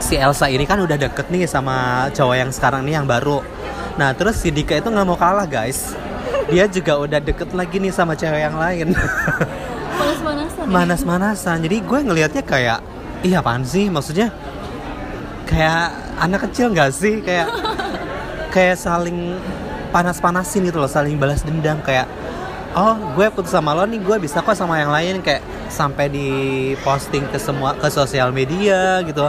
si 0.00 0.14
Elsa 0.16 0.46
ini 0.50 0.64
kan 0.68 0.80
udah 0.80 0.96
deket 0.96 1.28
nih 1.32 1.48
sama 1.48 2.08
cowok 2.12 2.36
yang 2.36 2.50
sekarang 2.52 2.84
nih 2.84 3.00
yang 3.00 3.06
baru. 3.08 3.40
Nah 3.96 4.12
terus 4.12 4.40
si 4.40 4.52
Dika 4.52 4.76
itu 4.76 4.88
nggak 4.92 5.06
mau 5.06 5.16
kalah 5.16 5.48
guys. 5.48 5.96
Dia 6.46 6.68
juga 6.70 7.00
udah 7.00 7.18
deket 7.18 7.50
lagi 7.56 7.76
nih 7.82 7.90
sama 7.90 8.14
cewek 8.14 8.40
yang 8.46 8.56
lain. 8.56 8.94
Manas-manasan 10.00 10.62
ya. 10.62 10.70
manas-manasan. 10.70 11.56
Jadi 11.64 11.76
gue 11.82 11.98
ngelihatnya 12.04 12.42
kayak 12.44 12.78
iya 13.24 13.40
apaan 13.40 13.64
sih? 13.64 13.88
Maksudnya 13.88 14.30
kayak 15.48 15.90
anak 16.20 16.46
kecil 16.50 16.70
nggak 16.70 16.90
sih? 16.92 17.24
Kayak 17.24 17.48
kayak 18.54 18.76
saling 18.76 19.40
panas-panasin 19.90 20.68
gitu 20.68 20.78
loh 20.78 20.90
saling 20.90 21.16
balas 21.16 21.42
dendam. 21.42 21.80
Kayak 21.82 22.06
oh 22.76 22.94
gue 23.16 23.26
putus 23.32 23.50
sama 23.50 23.72
lo 23.72 23.88
nih 23.88 24.00
gue 24.04 24.16
bisa 24.20 24.44
kok 24.44 24.52
sama 24.52 24.76
yang 24.76 24.92
lain 24.92 25.24
kayak 25.24 25.40
sampai 25.72 26.12
di 26.12 26.28
posting 26.84 27.24
ke 27.32 27.40
semua 27.40 27.72
ke 27.74 27.88
sosial 27.88 28.30
media 28.30 29.00
gitu. 29.02 29.26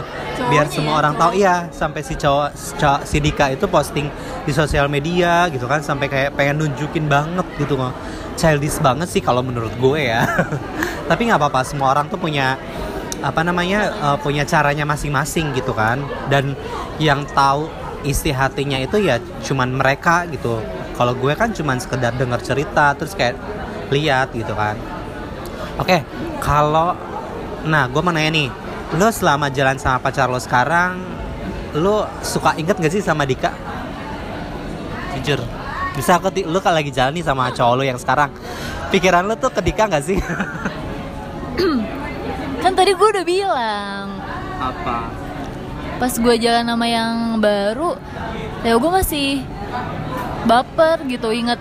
Biar 0.52 0.68
Cowoknya 0.68 0.76
semua 0.76 0.92
ya, 0.94 0.98
orang 1.00 1.14
cowok. 1.16 1.22
tahu 1.24 1.32
iya 1.34 1.56
sampai 1.72 2.00
si 2.04 2.14
cowok 2.14 2.48
cowok- 2.78 3.02
si 3.08 3.16
Dika 3.18 3.46
itu 3.50 3.64
posting 3.66 4.06
di 4.44 4.52
sosial 4.52 4.86
media 4.86 5.48
gitu 5.48 5.64
kan 5.64 5.80
sampai 5.80 6.06
kayak 6.06 6.36
pengen 6.36 6.62
nunjukin 6.64 7.08
banget 7.08 7.44
gitu 7.58 7.74
loh 7.76 7.90
childish 8.38 8.78
banget 8.78 9.08
sih 9.10 9.18
kalau 9.24 9.40
menurut 9.42 9.72
gue 9.80 10.00
ya. 10.12 10.28
Tapi 11.10 11.26
nggak 11.32 11.40
apa-apa 11.40 11.64
semua 11.64 11.90
orang 11.96 12.06
tuh 12.12 12.20
punya 12.20 12.54
apa 13.18 13.42
namanya 13.42 13.90
eh, 13.90 14.16
punya 14.22 14.44
caranya 14.44 14.84
masing-masing 14.84 15.56
gitu 15.56 15.72
kan. 15.72 15.98
Dan 16.28 16.52
yang 17.00 17.24
tahu 17.32 17.66
isi 18.06 18.30
hatinya 18.30 18.78
itu 18.78 19.02
ya 19.02 19.18
cuman 19.42 19.74
mereka 19.74 20.22
gitu 20.30 20.62
kalau 20.98 21.14
gue 21.14 21.32
kan 21.38 21.54
cuman 21.54 21.78
sekedar 21.78 22.10
dengar 22.18 22.42
cerita 22.42 22.90
terus 22.98 23.14
kayak 23.14 23.38
lihat 23.94 24.34
gitu 24.34 24.50
kan. 24.52 24.74
Oke 25.78 26.02
kalau 26.42 26.98
nah 27.62 27.86
gue 27.86 28.02
mau 28.02 28.10
nanya 28.10 28.34
nih 28.34 28.48
lo 28.98 29.06
selama 29.14 29.46
jalan 29.52 29.78
sama 29.78 30.02
pacar 30.02 30.26
lo 30.26 30.42
sekarang 30.42 30.98
lo 31.78 32.08
suka 32.24 32.58
inget 32.58 32.74
gak 32.80 32.90
sih 32.90 33.04
sama 33.04 33.22
Dika? 33.22 33.54
Jujur 35.14 35.38
bisa 35.94 36.18
aku 36.18 36.30
ti- 36.30 36.46
lu 36.46 36.58
kalau 36.58 36.82
lagi 36.82 36.90
jalan 36.90 37.14
nih 37.14 37.26
sama 37.26 37.54
cowok 37.54 37.74
lo 37.78 37.84
yang 37.86 37.98
sekarang 37.98 38.30
pikiran 38.90 39.22
lo 39.26 39.38
tuh 39.38 39.54
ke 39.54 39.62
Dika 39.62 39.86
gak 39.86 40.02
sih? 40.02 40.18
Kan 42.62 42.72
tadi 42.74 42.90
gue 42.90 43.08
udah 43.14 43.26
bilang. 43.26 44.06
Apa? 44.58 44.98
Pas 45.98 46.12
gue 46.14 46.34
jalan 46.38 46.66
sama 46.66 46.86
yang 46.86 47.38
baru 47.38 47.98
ya 48.62 48.78
gue 48.78 48.90
masih 48.90 49.42
baper 50.48 51.04
gitu 51.04 51.28
inget 51.28 51.60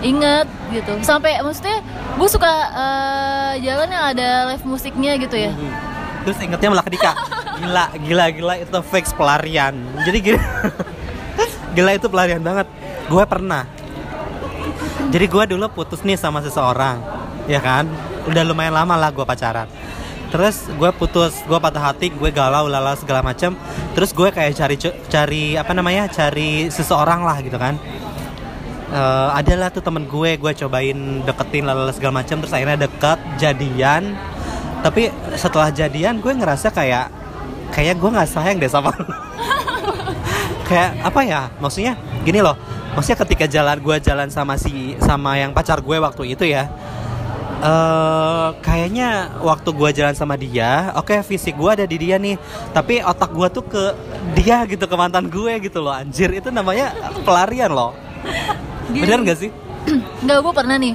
inget 0.00 0.48
gitu. 0.72 0.92
Sampai 1.04 1.36
maksudnya 1.44 1.84
gue 2.16 2.28
suka 2.28 2.52
eh, 2.72 3.52
jalan 3.64 3.88
yang 3.92 4.04
ada 4.16 4.28
live 4.52 4.64
musiknya 4.64 5.20
gitu 5.20 5.36
ya. 5.36 5.52
Terus 6.24 6.36
ingetnya 6.42 6.68
malah 6.72 6.84
ke 6.84 6.96
Dika 6.96 7.12
gila 7.60 7.84
gila 8.00 8.26
gila 8.32 8.54
itu 8.56 8.78
fix 8.88 9.12
pelarian. 9.12 9.76
Jadi 10.08 10.18
gila 10.32 10.42
gila 11.76 11.90
itu 11.92 12.06
pelarian 12.08 12.40
banget. 12.40 12.66
Gue 13.06 13.22
pernah. 13.28 13.68
Jadi 15.12 15.26
gue 15.28 15.44
dulu 15.54 15.70
putus 15.70 16.02
nih 16.02 16.18
sama 16.18 16.40
seseorang 16.40 16.98
ya 17.46 17.60
kan? 17.62 17.86
Udah 18.26 18.42
lumayan 18.42 18.74
lama 18.74 18.98
lah 18.98 19.14
gue 19.14 19.22
pacaran 19.22 19.70
terus 20.36 20.68
gue 20.68 20.90
putus 20.92 21.32
gue 21.48 21.56
patah 21.56 21.80
hati 21.80 22.12
gue 22.12 22.28
galau 22.28 22.68
lala 22.68 22.92
segala 22.92 23.24
macam 23.24 23.56
terus 23.96 24.12
gue 24.12 24.28
kayak 24.28 24.52
cari 24.52 24.76
cari 25.08 25.44
apa 25.56 25.72
namanya 25.72 26.12
cari 26.12 26.68
seseorang 26.68 27.24
lah 27.24 27.40
gitu 27.40 27.56
kan. 27.56 27.80
Eh 28.92 29.28
adalah 29.32 29.72
tuh 29.72 29.80
temen 29.80 30.04
gue 30.04 30.36
gue 30.36 30.52
cobain 30.60 31.24
deketin 31.24 31.64
lala 31.64 31.88
segala 31.88 32.20
macam 32.20 32.36
terus 32.44 32.52
akhirnya 32.52 32.84
deket 32.84 33.16
jadian. 33.40 34.12
Tapi 34.84 35.08
setelah 35.40 35.72
jadian 35.72 36.20
gue 36.20 36.28
ngerasa 36.36 36.68
kayak 36.68 37.08
kayak 37.72 37.96
gue 37.96 38.10
nggak 38.12 38.28
sayang 38.28 38.60
deh 38.60 38.68
sama 38.68 38.92
kayak 40.68 41.00
apa 41.00 41.20
ya 41.24 41.48
maksudnya 41.64 41.96
gini 42.28 42.44
loh. 42.44 42.60
Maksudnya 42.92 43.24
ketika 43.24 43.48
jalan 43.48 43.80
gue 43.80 43.96
jalan 44.04 44.28
sama 44.28 44.60
si 44.60 45.00
sama 45.00 45.40
yang 45.40 45.56
pacar 45.56 45.80
gue 45.80 45.96
waktu 45.96 46.36
itu 46.36 46.44
ya 46.44 46.68
eh 47.56 48.48
kayaknya 48.60 49.32
waktu 49.40 49.68
gue 49.72 49.90
jalan 49.96 50.12
sama 50.12 50.36
dia 50.36 50.92
oke 50.92 51.24
fisik 51.24 51.56
gue 51.56 51.70
ada 51.72 51.88
di 51.88 51.96
dia 51.96 52.20
nih 52.20 52.36
tapi 52.76 53.00
otak 53.00 53.32
gue 53.32 53.48
tuh 53.48 53.64
ke 53.64 53.82
dia 54.36 54.68
gitu 54.68 54.84
ke 54.84 54.96
mantan 54.96 55.32
gue 55.32 55.52
gitu 55.64 55.80
loh 55.80 55.94
anjir. 55.94 56.28
Itu 56.36 56.52
namanya 56.52 56.92
pelarian 57.24 57.72
loh. 57.72 57.96
Gini. 58.92 59.02
bener 59.02 59.18
gak 59.26 59.38
sih? 59.40 59.50
Nggak 60.24 60.38
gue 60.44 60.52
pernah 60.52 60.76
nih. 60.76 60.94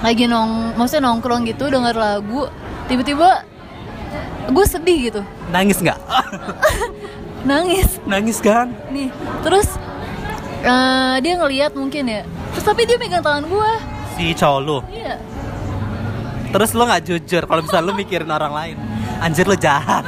Lagi 0.00 0.24
nong 0.24 0.80
maksudnya 0.80 1.12
nongkrong 1.12 1.44
gitu 1.44 1.68
denger 1.68 1.92
lagu 1.92 2.48
tiba-tiba 2.88 3.44
gue 4.48 4.64
sedih 4.66 4.98
gitu. 5.12 5.20
Nangis 5.52 5.78
nggak? 5.78 5.98
Nangis. 7.50 8.00
Nangis 8.08 8.38
kan? 8.40 8.72
Nih 8.88 9.12
terus 9.44 9.68
eh, 10.64 11.16
dia 11.20 11.34
ngeliat 11.36 11.76
mungkin 11.76 12.08
ya. 12.08 12.22
Terus 12.56 12.64
tapi 12.64 12.88
dia 12.88 12.96
megang 12.96 13.22
tangan 13.22 13.44
gue 13.44 13.72
si 14.16 14.32
cowok 14.36 14.60
lu? 14.64 14.78
Iya 14.92 15.16
Terus 16.50 16.70
lo 16.74 16.82
nggak 16.84 17.02
jujur 17.06 17.42
kalau 17.46 17.62
bisa 17.62 17.78
lo 17.78 17.94
mikirin 17.94 18.28
orang 18.28 18.52
lain. 18.52 18.76
Anjir 19.20 19.46
lo 19.46 19.54
jahat. 19.54 20.02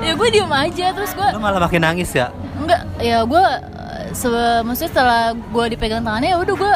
ya 0.00 0.16
gue 0.16 0.28
diem 0.32 0.48
aja 0.48 0.86
terus 0.96 1.12
gue 1.12 1.28
Lo 1.28 1.38
malah 1.38 1.60
makin 1.60 1.84
nangis 1.84 2.10
ya. 2.10 2.32
enggak 2.56 2.82
ya 2.98 3.20
gue 3.22 3.44
se 4.10 4.26
maksudnya 4.64 4.90
setelah 4.90 5.22
gue 5.36 5.64
dipegang 5.70 6.02
tangannya 6.02 6.34
ya 6.34 6.38
udah 6.40 6.54
gue 6.56 6.74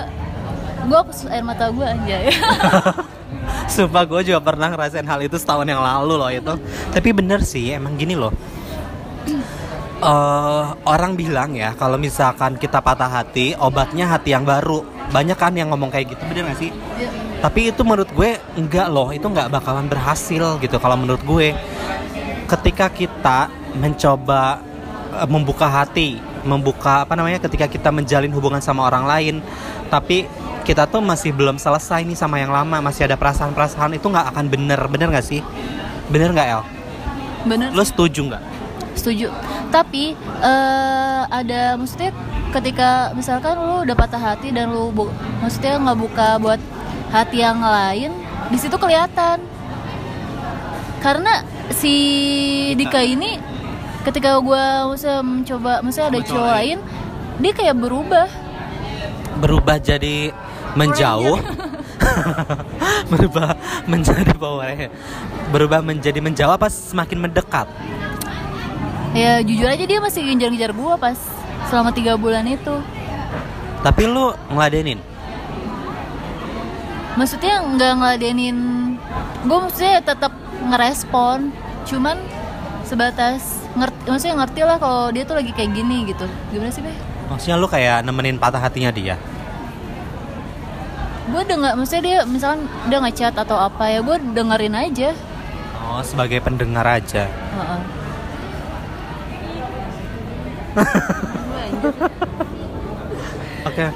gue 0.85 0.99
hapus 1.01 1.19
air 1.33 1.41
mata 1.41 1.73
gue 1.73 1.83
aja 1.89 2.17
ya 2.21 2.35
Sumpah 3.75 4.05
gue 4.05 4.21
juga 4.25 4.41
pernah 4.41 4.73
ngerasain 4.73 5.05
hal 5.05 5.21
itu 5.21 5.37
setahun 5.37 5.69
yang 5.69 5.81
lalu 5.81 6.15
loh 6.17 6.31
itu. 6.33 6.55
Tapi 6.93 7.09
bener 7.13 7.45
sih, 7.45 7.73
emang 7.73 7.93
gini 7.97 8.17
loh. 8.17 8.33
Eh, 10.01 10.65
orang 10.85 11.13
bilang 11.13 11.53
ya 11.53 11.73
kalau 11.77 11.97
misalkan 11.97 12.57
kita 12.57 12.81
patah 12.81 13.09
hati, 13.09 13.53
obatnya 13.57 14.09
hati 14.09 14.33
yang 14.33 14.45
baru. 14.45 14.85
Banyak 15.14 15.38
kan 15.38 15.55
yang 15.55 15.70
ngomong 15.70 15.94
kayak 15.94 16.18
gitu, 16.18 16.22
bener 16.27 16.50
gak 16.50 16.59
sih? 16.59 16.74
Tapi 17.38 17.70
itu 17.70 17.87
menurut 17.87 18.11
gue 18.11 18.35
enggak 18.59 18.90
loh, 18.90 19.14
itu 19.14 19.22
nggak 19.22 19.46
bakalan 19.46 19.87
berhasil 19.87 20.59
gitu 20.59 20.77
kalau 20.83 20.98
menurut 20.98 21.22
gue. 21.22 21.55
Ketika 22.50 22.90
kita 22.90 23.46
mencoba 23.79 24.59
eh, 25.14 25.29
membuka 25.31 25.70
hati, 25.70 26.18
membuka 26.42 27.07
apa 27.07 27.14
namanya 27.14 27.38
ketika 27.38 27.70
kita 27.70 27.94
menjalin 27.94 28.35
hubungan 28.35 28.59
sama 28.59 28.90
orang 28.90 29.07
lain, 29.07 29.35
tapi 29.87 30.27
kita 30.66 30.90
tuh 30.90 30.98
masih 31.05 31.31
belum 31.31 31.62
selesai 31.62 32.03
nih 32.03 32.18
sama 32.18 32.42
yang 32.42 32.50
lama, 32.50 32.83
masih 32.83 33.07
ada 33.07 33.14
perasaan-perasaan 33.14 33.94
itu 33.94 34.07
nggak 34.11 34.35
akan 34.35 34.50
bener, 34.50 34.81
bener 34.90 35.14
nggak 35.14 35.27
sih? 35.27 35.40
Bener 36.11 36.35
nggak 36.35 36.48
El? 36.59 36.62
bener 37.44 37.68
Lo 37.77 37.85
setuju 37.85 38.24
nggak? 38.33 38.42
Setuju 38.94 39.28
tapi 39.68 40.14
eh, 40.42 41.22
ada 41.28 41.74
maksudnya 41.74 42.11
ketika 42.54 43.11
misalkan 43.12 43.59
lu 43.59 43.83
udah 43.83 43.96
patah 43.98 44.22
hati 44.22 44.54
dan 44.54 44.70
lu 44.70 44.94
bu- 44.94 45.12
maksudnya 45.42 45.78
nggak 45.83 45.98
buka 45.98 46.28
buat 46.38 46.61
hati 47.11 47.42
yang 47.42 47.59
lain 47.59 48.11
di 48.50 48.59
situ 48.59 48.74
kelihatan 48.78 49.42
karena 51.02 51.44
si 51.74 51.94
Dika 52.78 53.02
ini 53.04 53.37
ketika 54.07 54.38
gua 54.40 54.88
maksudnya 54.88 55.20
mencoba 55.20 55.72
maksudnya 55.83 56.09
ada 56.14 56.20
cowok 56.20 56.28
cowok 56.30 56.48
lain. 56.54 56.78
dia 57.42 57.52
kayak 57.52 57.76
berubah 57.76 58.28
Berubah 59.35 59.76
jadi 59.83 60.30
menjauh. 60.78 61.38
berubah 63.11 63.59
menjadi 63.90 64.33
Ranger. 64.38 64.90
Berubah 65.50 65.80
menjadi 65.83 66.18
menjauh 66.22 66.54
apa 66.54 66.70
semakin 66.70 67.18
mendekat? 67.28 67.66
Ya 69.14 69.38
jujur 69.40 69.64
aja 69.64 69.85
dia 69.85 69.98
masih 69.98 70.20
ngejar-ngejar 70.24 70.72
gua 70.72 70.94
pas 70.96 71.16
selama 71.64 71.90
tiga 71.90 72.14
bulan 72.14 72.44
itu 72.44 72.77
Tapi 73.81 74.03
lu 74.05 74.33
ngeladenin. 74.48 74.96
maksudnya 77.14 77.62
nggak 77.62 77.92
ngeladenin 77.94 78.59
gue 79.40 79.59
maksudnya 79.61 80.03
tetap 80.03 80.33
ngerespon 80.64 81.53
cuman 81.85 82.18
sebatas 82.83 83.62
ngerti 83.72 83.98
maksudnya 84.05 84.37
ngerti 84.37 84.61
lah 84.61 84.77
kalau 84.77 85.09
dia 85.09 85.22
tuh 85.22 85.37
lagi 85.37 85.53
kayak 85.53 85.70
gini 85.72 86.09
gitu 86.09 86.27
gimana 86.50 86.70
sih 86.70 86.81
be 86.81 86.90
Maksudnya 87.24 87.57
lu 87.57 87.64
kayak 87.66 88.03
nemenin 88.03 88.37
patah 88.37 88.61
hatinya 88.61 88.90
dia. 88.90 89.16
gue 91.24 91.42
dengar 91.42 91.72
maksudnya 91.72 92.03
dia 92.03 92.18
misalkan 92.24 92.61
dia 92.85 92.98
ngechat 92.98 93.33
atau 93.33 93.57
apa 93.59 93.88
ya 93.88 94.00
gue 94.00 94.16
dengerin 94.33 94.74
aja 94.74 95.11
Oh, 95.77 96.00
sebagai 96.00 96.40
pendengar 96.40 96.83
aja. 96.83 97.29
Heeh. 97.29 97.81
Oke. 103.65 103.87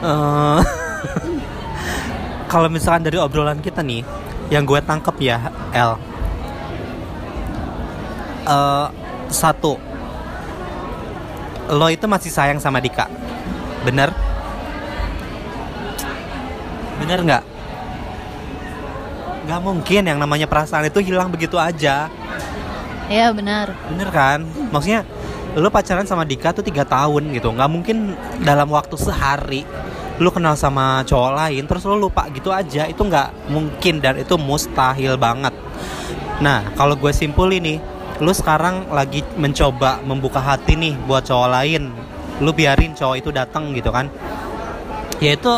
Eh, 0.00 0.60
Kalau 2.50 2.66
misalkan 2.66 3.06
dari 3.06 3.14
obrolan 3.14 3.62
kita 3.62 3.78
nih, 3.78 4.02
yang 4.50 4.66
gue 4.66 4.80
tangkep 4.82 5.16
ya, 5.22 5.38
L. 5.70 5.94
Eh, 8.50 8.86
satu, 9.30 9.78
lo 11.70 11.86
itu 11.86 12.10
masih 12.10 12.34
sayang 12.34 12.58
sama 12.58 12.82
Dika, 12.82 13.06
bener? 13.86 14.10
Bener 16.98 17.22
nggak? 17.22 17.44
Gak 19.46 19.60
mungkin 19.62 20.02
yang 20.02 20.18
namanya 20.18 20.50
perasaan 20.50 20.90
itu 20.90 20.98
hilang 21.00 21.30
begitu 21.30 21.54
aja. 21.58 22.10
ya 23.10 23.26
benar 23.34 23.74
Bener 23.90 24.06
kan? 24.14 24.46
Maksudnya 24.70 25.02
lu 25.58 25.66
pacaran 25.66 26.06
sama 26.06 26.22
Dika 26.22 26.54
tuh 26.54 26.62
tiga 26.62 26.86
tahun 26.86 27.34
gitu. 27.34 27.50
Nggak 27.50 27.70
mungkin 27.70 28.14
dalam 28.44 28.70
waktu 28.70 28.94
sehari 28.94 29.62
lu 30.20 30.28
kenal 30.28 30.52
sama 30.52 31.00
cowok 31.08 31.32
lain 31.32 31.64
terus 31.64 31.82
lu 31.88 31.96
lupa 31.96 32.28
gitu 32.30 32.54
aja. 32.54 32.86
Itu 32.86 33.08
nggak 33.08 33.50
mungkin 33.50 33.98
dan 33.98 34.20
itu 34.20 34.38
mustahil 34.38 35.18
banget. 35.18 35.54
Nah 36.38 36.70
kalau 36.78 36.94
gue 36.94 37.10
simpul 37.10 37.50
ini 37.50 37.80
lu 38.20 38.30
sekarang 38.30 38.92
lagi 38.92 39.24
mencoba 39.40 40.04
membuka 40.04 40.38
hati 40.38 40.76
nih 40.76 40.94
buat 41.08 41.26
cowok 41.26 41.48
lain. 41.50 41.90
Lu 42.44 42.54
biarin 42.54 42.94
cowok 42.94 43.16
itu 43.18 43.30
datang 43.34 43.74
gitu 43.74 43.90
kan. 43.90 44.06
Ya 45.18 45.34
itu 45.34 45.52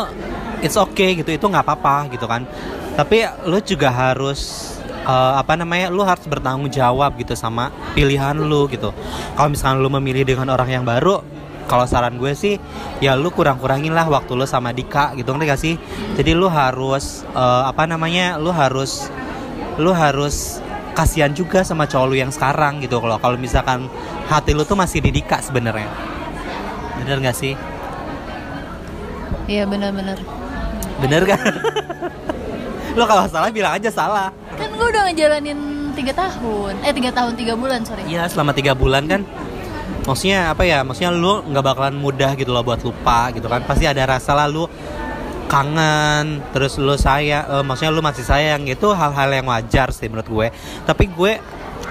it's 0.63 0.79
okay 0.79 1.15
gitu. 1.19 1.29
Itu 1.29 1.51
nggak 1.51 1.63
apa-apa 1.63 2.09
gitu 2.11 2.25
kan. 2.25 2.47
Tapi 2.93 3.25
lu 3.45 3.57
juga 3.61 3.89
harus 3.89 4.73
uh, 5.05 5.39
apa 5.39 5.53
namanya 5.59 5.91
lu 5.91 6.03
harus 6.03 6.23
bertanggung 6.25 6.71
jawab 6.71 7.15
gitu 7.19 7.35
sama 7.35 7.69
pilihan 7.93 8.35
lu 8.35 8.67
gitu. 8.71 8.91
Kalau 9.35 9.49
misalkan 9.51 9.79
lu 9.83 9.89
memilih 9.91 10.23
dengan 10.27 10.51
orang 10.51 10.69
yang 10.71 10.83
baru 10.83 11.23
kalau 11.63 11.87
saran 11.87 12.19
gue 12.19 12.35
sih 12.35 12.59
ya 12.99 13.15
lu 13.15 13.31
kurang-kurangin 13.31 13.95
lah 13.95 14.03
waktu 14.11 14.35
lu 14.35 14.43
sama 14.43 14.75
Dika 14.75 15.15
gitu 15.15 15.31
ngerti 15.31 15.47
gak 15.47 15.61
sih? 15.61 15.75
Jadi 16.19 16.31
lu 16.35 16.47
harus 16.51 17.23
uh, 17.35 17.67
apa 17.67 17.87
namanya 17.87 18.35
lu 18.39 18.51
harus 18.51 19.07
lu 19.79 19.95
harus 19.95 20.59
kasihan 20.93 21.33
juga 21.33 21.65
sama 21.65 21.89
cowok 21.89 22.05
lu 22.05 22.15
yang 22.19 22.29
sekarang 22.29 22.77
gitu 22.85 23.01
kalau 23.01 23.17
kalau 23.17 23.37
misalkan 23.39 23.89
hati 24.29 24.53
lu 24.53 24.61
tuh 24.67 24.77
masih 24.77 25.01
di 25.01 25.11
Dika 25.11 25.41
sebenarnya. 25.41 25.89
Bener 27.03 27.19
gak 27.19 27.35
sih? 27.35 27.53
Iya 29.43 29.67
benar-benar 29.67 30.19
bener 31.03 31.23
kan? 31.27 31.41
Lu 32.93 33.03
kalau 33.09 33.25
salah 33.25 33.49
bilang 33.49 33.73
aja 33.73 33.89
salah 33.89 34.29
gue 34.83 34.91
udah 34.91 35.03
ngejalanin 35.07 35.59
tiga 35.95 36.11
tahun. 36.11 36.75
Eh 36.83 36.91
tiga 36.91 37.15
tahun 37.15 37.39
tiga 37.39 37.55
bulan 37.55 37.87
sorry. 37.87 38.03
Iya 38.03 38.27
selama 38.27 38.51
tiga 38.51 38.75
bulan 38.75 39.07
kan 39.07 39.23
maksudnya 40.03 40.51
apa 40.51 40.67
ya 40.67 40.83
maksudnya 40.83 41.15
lu 41.15 41.39
nggak 41.47 41.63
bakalan 41.63 41.95
mudah 41.95 42.35
gitu 42.35 42.51
loh 42.51 42.67
buat 42.67 42.83
lupa 42.83 43.31
gitu 43.31 43.47
kan. 43.47 43.63
Pasti 43.63 43.87
ada 43.87 44.03
rasa 44.03 44.35
lalu 44.35 44.67
kangen 45.47 46.43
terus 46.51 46.75
lu 46.75 46.99
sayang 46.99 47.47
uh, 47.47 47.63
maksudnya 47.63 47.95
lu 47.95 48.03
masih 48.03 48.27
sayang 48.27 48.67
itu 48.67 48.91
hal-hal 48.91 49.29
yang 49.31 49.47
wajar 49.47 49.95
sih 49.95 50.11
menurut 50.11 50.27
gue. 50.27 50.47
Tapi 50.83 51.07
gue 51.07 51.39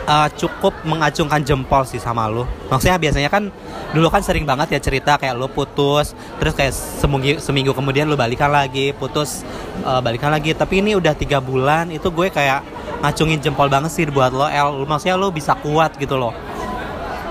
uh, 0.05 0.28
cukup 0.37 0.76
mengacungkan 0.85 1.40
jempol 1.40 1.88
sih 1.88 1.96
sama 1.96 2.28
lu. 2.28 2.44
Maksudnya 2.68 3.00
biasanya 3.00 3.33
kan 3.33 3.48
dulu 3.96 4.12
kan 4.12 4.20
sering 4.20 4.44
banget 4.44 4.76
ya 4.76 4.81
cerita 4.85 5.16
kayak 5.16 5.33
lu 5.33 5.48
putus 5.48 6.12
terus 6.37 6.52
kayak 6.52 6.76
seminggu 6.76 7.40
seminggu 7.40 7.72
kemudian 7.72 8.05
lu 8.05 8.20
balikan 8.20 8.52
lagi 8.52 8.92
putus 8.92 9.48
uh, 9.81 10.05
balikan 10.05 10.28
lagi. 10.28 10.52
Tapi 10.52 10.85
ini 10.85 10.92
udah 10.92 11.16
tiga 11.16 11.40
bulan 11.40 11.88
itu 11.88 12.12
gue 12.12 12.28
kayak 12.28 12.82
ngacungin 13.03 13.43
jempol 13.43 13.67
banget 13.67 13.91
sih 13.91 14.07
buat 14.07 14.31
lo 14.31 14.47
El. 14.47 14.87
Maksudnya 14.87 15.19
lu 15.19 15.35
bisa 15.35 15.59
kuat 15.59 15.99
gitu 15.99 16.15
loh. 16.15 16.33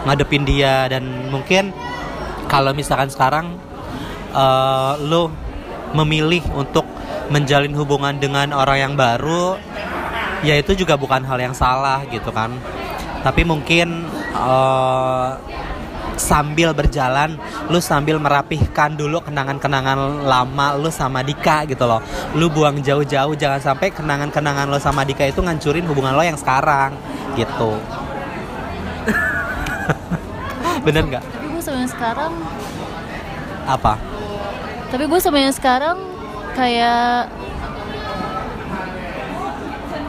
Ngadepin 0.06 0.44
dia 0.44 0.92
dan 0.92 1.32
mungkin 1.32 1.72
kalau 2.52 2.76
misalkan 2.76 3.08
sekarang 3.08 3.56
uh, 4.36 5.00
lu 5.00 5.32
memilih 5.96 6.44
untuk 6.56 6.84
menjalin 7.32 7.72
hubungan 7.76 8.20
dengan 8.20 8.52
orang 8.52 8.78
yang 8.92 8.94
baru 9.00 9.56
ya 10.44 10.60
itu 10.60 10.74
juga 10.74 11.00
bukan 11.00 11.24
hal 11.24 11.40
yang 11.40 11.56
salah 11.56 12.04
gitu 12.12 12.30
kan. 12.36 12.52
Tapi 13.22 13.46
mungkin 13.46 14.10
uh, 14.34 15.38
sambil 16.22 16.70
berjalan 16.78 17.42
lu 17.74 17.82
sambil 17.82 18.22
merapihkan 18.22 18.94
dulu 18.94 19.26
kenangan-kenangan 19.26 20.22
lama 20.30 20.78
lu 20.78 20.94
sama 20.94 21.26
Dika 21.26 21.66
gitu 21.66 21.90
loh. 21.90 21.98
Lu 22.38 22.54
buang 22.54 22.78
jauh-jauh 22.78 23.34
jangan 23.34 23.58
sampai 23.58 23.90
kenangan-kenangan 23.90 24.70
lo 24.70 24.78
sama 24.78 25.02
Dika 25.02 25.26
itu 25.26 25.42
ngancurin 25.42 25.90
hubungan 25.90 26.14
lo 26.14 26.22
yang 26.22 26.38
sekarang 26.38 26.94
gitu. 27.34 27.82
Bener 30.86 31.04
nggak? 31.10 31.24
Tapi 31.26 31.46
gue 31.50 31.62
sama 31.66 31.78
yang 31.82 31.92
sekarang 31.92 32.32
apa? 33.66 33.94
Tapi 34.94 35.04
gue 35.10 35.20
sama 35.20 35.38
yang 35.42 35.56
sekarang 35.56 35.98
kayak 36.54 37.32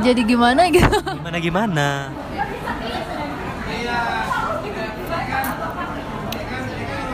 jadi 0.02 0.20
gimana 0.26 0.66
gitu. 0.68 0.98
Gimana 1.22 1.38
gimana 1.38 1.88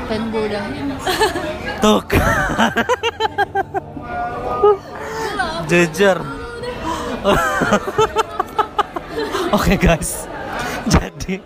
pengen 0.09 0.33
gue 0.33 0.43
udahin 0.49 0.87
tuh 1.85 2.01
jujur. 5.69 6.19
Oke 9.53 9.77
guys. 9.77 10.25
Jadi 10.89 11.45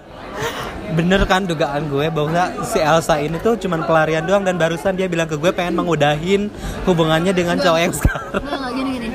bener 0.94 1.24
kan 1.26 1.42
dugaan 1.42 1.90
gue 1.90 2.06
bahwa 2.12 2.52
si 2.62 2.78
Elsa 2.78 3.18
ini 3.18 3.40
tuh 3.42 3.58
cuman 3.58 3.82
pelarian 3.82 4.22
doang 4.22 4.46
dan 4.46 4.60
barusan 4.60 4.94
dia 4.94 5.10
bilang 5.10 5.26
ke 5.26 5.34
gue 5.34 5.50
pengen 5.50 5.82
mengudahin 5.82 6.46
hubungannya 6.86 7.34
dengan 7.34 7.58
cowok 7.58 7.80
yang 7.82 7.90
sekarang. 7.90 8.46
Enggak 8.46 8.54
enggak 8.62 8.72
gini 8.78 8.90
gini. 8.94 9.08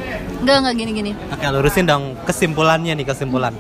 Enggak 0.44 0.58
enggak 0.60 0.76
gini 0.76 0.92
gini. 0.92 1.12
Oke 1.32 1.46
lurusin 1.48 1.86
dong 1.88 2.04
kesimpulannya 2.28 2.94
nih 3.00 3.08
kesimpulan. 3.08 3.56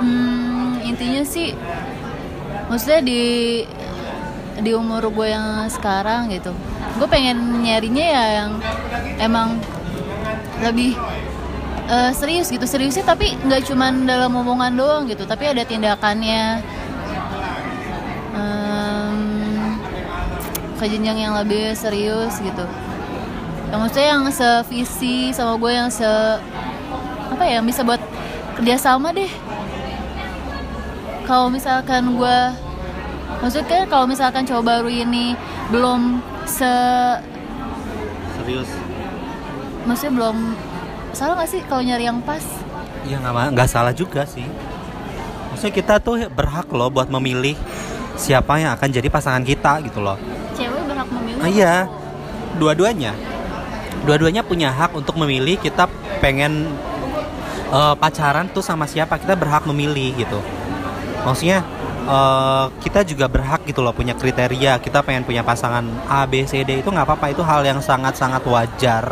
Hmm, 0.00 0.80
intinya 0.80 1.20
sih 1.20 1.52
maksudnya 2.72 3.04
di 3.04 3.20
di 4.62 4.72
umur 4.72 5.10
gue 5.10 5.28
yang 5.34 5.66
sekarang 5.66 6.30
gitu. 6.30 6.54
Gue 6.96 7.08
pengen 7.10 7.66
nyarinya 7.66 8.06
ya 8.06 8.24
yang 8.42 8.50
emang 9.18 9.58
lebih 10.62 10.94
uh, 11.90 12.14
serius 12.14 12.48
gitu. 12.48 12.62
Seriusnya 12.62 13.02
tapi 13.02 13.34
nggak 13.42 13.66
cuman 13.66 14.06
dalam 14.06 14.32
omongan 14.38 14.72
doang 14.78 15.02
gitu 15.10 15.26
tapi 15.26 15.50
ada 15.50 15.66
tindakannya. 15.66 16.62
Um, 18.32 19.32
ke 20.82 20.98
yang 20.98 21.38
lebih 21.38 21.78
serius 21.78 22.42
gitu. 22.42 22.64
Yang 23.70 23.78
maksudnya 23.78 24.08
yang 24.18 24.24
sevisi 24.34 25.30
sama 25.30 25.54
gue 25.54 25.70
yang 25.70 25.86
se 25.86 26.10
apa 27.32 27.44
ya 27.46 27.62
bisa 27.62 27.86
buat 27.86 28.02
kerjasama 28.58 29.14
deh. 29.14 29.30
Kalau 31.22 31.48
misalkan 31.54 32.18
gue 32.18 32.38
maksudnya 33.42 33.84
kalau 33.90 34.06
misalkan 34.06 34.46
cowok 34.46 34.64
baru 34.64 34.88
ini 34.88 35.34
belum 35.74 36.22
se 36.46 36.72
serius. 38.38 38.70
Maksudnya 39.82 40.12
belum 40.14 40.36
salah 41.10 41.34
gak 41.42 41.50
sih 41.50 41.60
kalau 41.66 41.82
nyari 41.82 42.06
yang 42.06 42.22
pas? 42.22 42.42
Ya 43.02 43.18
nggak 43.18 43.58
nggak 43.58 43.68
salah 43.68 43.90
juga 43.90 44.22
sih. 44.24 44.46
Maksudnya 45.52 45.74
kita 45.74 45.94
tuh 45.98 46.22
berhak 46.30 46.70
loh 46.70 46.88
buat 46.88 47.10
memilih 47.10 47.58
siapa 48.16 48.62
yang 48.62 48.72
akan 48.78 48.88
jadi 48.88 49.08
pasangan 49.10 49.42
kita 49.42 49.82
gitu 49.84 49.98
loh. 49.98 50.16
Cewek 50.54 50.82
berhak 50.86 51.08
memilih 51.10 51.42
ah, 51.42 51.50
iya. 51.50 51.74
dua-duanya. 52.56 53.12
Dua-duanya 54.06 54.42
punya 54.42 54.70
hak 54.70 54.94
untuk 54.94 55.14
memilih 55.18 55.58
kita 55.58 55.86
pengen 56.18 56.70
uh, 57.70 57.94
pacaran 57.98 58.46
tuh 58.50 58.62
sama 58.62 58.86
siapa 58.86 59.18
kita 59.18 59.34
berhak 59.34 59.66
memilih 59.66 60.14
gitu. 60.14 60.38
Maksudnya 61.22 61.62
uh, 62.06 62.66
kita 62.82 63.06
juga 63.06 63.26
berhak 63.30 63.62
gitu 63.66 63.82
loh 63.84 63.94
punya 63.94 64.14
kriteria. 64.16 64.78
Kita 64.82 65.02
pengen 65.02 65.26
punya 65.26 65.42
pasangan 65.46 65.84
A 66.08 66.26
B 66.26 66.42
C 66.46 66.62
D. 66.66 66.82
Itu 66.82 66.90
nggak 66.90 67.06
apa-apa 67.06 67.30
itu 67.30 67.42
hal 67.44 67.62
yang 67.62 67.78
sangat-sangat 67.82 68.42
wajar. 68.46 69.06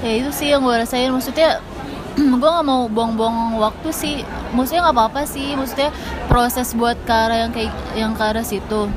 Ya 0.00 0.12
itu 0.16 0.30
sih 0.32 0.48
yang 0.52 0.64
gue 0.64 0.74
rasain. 0.74 1.12
Maksudnya 1.12 1.60
gue 2.40 2.50
nggak 2.50 2.66
mau 2.66 2.88
buang-buang 2.88 3.60
waktu 3.60 3.88
sih. 3.92 4.14
Maksudnya 4.52 4.88
nggak 4.88 4.96
apa-apa 4.96 5.22
sih. 5.28 5.56
Maksudnya 5.56 5.92
proses 6.28 6.72
buat 6.72 6.96
ke 7.04 7.12
arah 7.12 7.48
yang 7.48 7.52
kayak 7.52 7.72
yang 7.96 8.12
ke 8.16 8.22
arah 8.24 8.44
situ. 8.44 8.88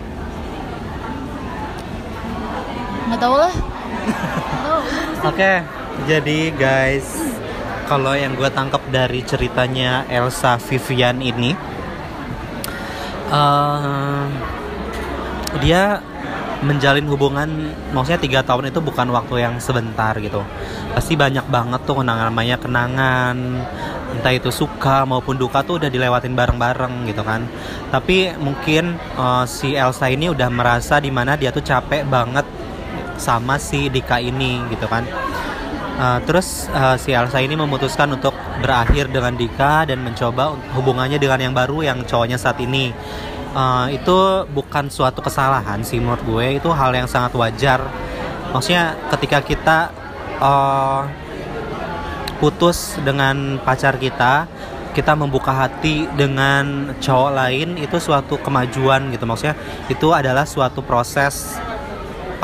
Nggak 3.12 3.20
tahu 3.20 3.36
lah. 3.38 3.54
Oke 5.24 5.39
okay, 5.39 5.56
jadi 6.04 6.52
guys 6.52 7.08
kalau 7.88 8.16
yang 8.16 8.36
gue 8.36 8.50
tangkap 8.52 8.82
dari 8.92 9.24
ceritanya 9.24 10.08
Elsa 10.08 10.60
Vivian 10.60 11.20
ini 11.20 11.56
uh, 13.34 14.30
dia 15.58 16.00
menjalin 16.63 17.04
hubungan 17.12 17.76
maksudnya 17.91 18.22
tiga 18.24 18.39
tahun 18.39 18.72
itu 18.72 18.80
bukan 18.80 19.12
waktu 19.12 19.43
yang 19.43 19.60
sebentar 19.60 20.15
gitu. 20.22 20.39
Pasti 20.96 21.19
banyak 21.19 21.43
banget 21.52 21.84
tuh 21.84 22.00
kenangan 22.00 22.32
namanya 22.32 22.56
kenangan 22.56 23.36
entah 24.13 24.32
itu 24.32 24.54
suka 24.54 25.04
maupun 25.04 25.36
duka 25.36 25.65
tuh 25.65 25.82
udah 25.82 25.89
dilewatin 25.91 26.38
bareng-bareng 26.38 27.10
gitu 27.10 27.26
kan. 27.26 27.43
Tapi 27.91 28.32
mungkin 28.39 28.96
uh, 29.19 29.43
si 29.43 29.76
Elsa 29.76 30.08
ini 30.08 30.32
udah 30.32 30.48
merasa 30.48 31.04
di 31.04 31.12
mana 31.12 31.36
dia 31.36 31.52
tuh 31.52 31.65
capek 31.65 32.08
banget 32.08 32.48
sama 33.19 33.60
si 33.60 33.91
Dika 33.91 34.17
ini 34.24 34.63
gitu 34.74 34.88
kan 34.89 35.06
uh, 35.97 36.19
terus 36.23 36.69
uh, 36.71 36.97
si 36.97 37.13
Elsa 37.13 37.41
ini 37.41 37.58
memutuskan 37.58 38.10
untuk 38.13 38.34
berakhir 38.62 39.10
dengan 39.10 39.34
Dika 39.36 39.86
dan 39.89 40.01
mencoba 40.01 40.58
hubungannya 40.77 41.17
dengan 41.17 41.39
yang 41.49 41.53
baru 41.53 41.84
yang 41.86 42.06
cowoknya 42.06 42.38
saat 42.38 42.58
ini. 42.62 42.93
Uh, 43.53 43.86
itu 43.93 44.49
bukan 44.49 44.89
suatu 44.89 45.21
kesalahan 45.21 45.86
sih 45.86 46.01
menurut 46.01 46.23
gue. 46.25 46.45
Itu 46.58 46.73
hal 46.73 46.89
yang 46.93 47.06
sangat 47.06 47.38
wajar. 47.38 47.86
Maksudnya 48.49 48.97
ketika 49.13 49.39
kita 49.45 49.77
uh, 50.41 51.06
putus 52.41 52.97
dengan 53.01 53.62
pacar 53.62 53.95
kita 54.01 54.49
kita 54.93 55.17
membuka 55.17 55.49
hati 55.49 56.06
dengan 56.13 56.93
cowok 57.01 57.32
lain 57.34 57.82
itu 57.82 57.97
suatu 57.97 58.38
kemajuan 58.38 59.10
gitu. 59.10 59.25
Maksudnya 59.25 59.58
itu 59.89 60.13
adalah 60.13 60.45
suatu 60.45 60.86
proses 60.86 61.58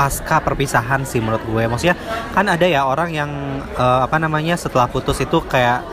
pasca 0.00 0.40
perpisahan 0.40 1.04
sih 1.04 1.20
menurut 1.20 1.44
gue. 1.44 1.68
Maksudnya 1.68 1.96
kan 2.32 2.48
ada 2.48 2.64
ya 2.64 2.88
orang 2.88 3.12
yang 3.12 3.28
uh, 3.76 4.00
apa 4.08 4.16
namanya 4.16 4.56
setelah 4.56 4.88
putus 4.88 5.20
itu 5.20 5.44
kayak 5.44 5.84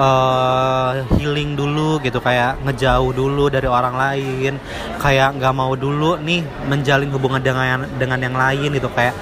uh, 0.00 1.04
healing 1.20 1.52
dulu 1.52 2.00
gitu 2.00 2.16
kayak 2.24 2.56
ngejauh 2.64 3.12
dulu 3.12 3.52
dari 3.52 3.68
orang 3.68 3.92
lain 3.92 4.56
kayak 4.96 5.36
nggak 5.36 5.52
mau 5.52 5.76
dulu 5.76 6.16
nih 6.16 6.40
menjalin 6.64 7.12
hubungan 7.12 7.44
dengan 7.44 7.84
dengan 8.00 8.18
yang 8.24 8.32
lain 8.32 8.72
gitu 8.72 8.88
kayak 8.88 9.12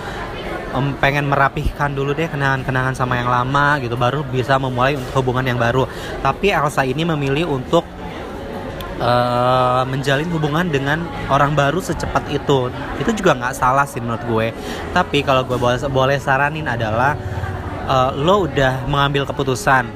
um, 0.78 0.94
pengen 1.02 1.26
merapihkan 1.26 1.90
dulu 1.90 2.14
deh 2.14 2.30
kenangan-kenangan 2.30 2.94
sama 2.94 3.18
yang 3.18 3.30
lama 3.30 3.82
gitu 3.82 3.98
baru 3.98 4.22
bisa 4.22 4.54
memulai 4.62 4.94
untuk 4.94 5.26
hubungan 5.26 5.42
yang 5.42 5.58
baru. 5.58 5.90
Tapi 6.22 6.54
Elsa 6.54 6.86
ini 6.86 7.02
memilih 7.02 7.50
untuk 7.50 7.82
uh, 9.00 9.82
menjalin 9.88 10.28
hubungan 10.30 10.68
dengan 10.68 11.02
orang 11.32 11.56
baru 11.56 11.80
secepat 11.80 12.28
itu. 12.30 12.68
Itu 13.00 13.10
juga 13.16 13.34
nggak 13.34 13.56
salah 13.56 13.88
sih 13.88 13.98
menurut 13.98 14.22
gue. 14.28 14.46
Tapi 14.92 15.24
kalau 15.24 15.42
gue 15.42 15.56
boleh 15.56 15.80
boleh 15.88 16.18
saranin 16.20 16.68
adalah 16.68 17.16
uh, 17.88 18.12
lo 18.14 18.46
udah 18.46 18.86
mengambil 18.86 19.26
keputusan 19.26 19.88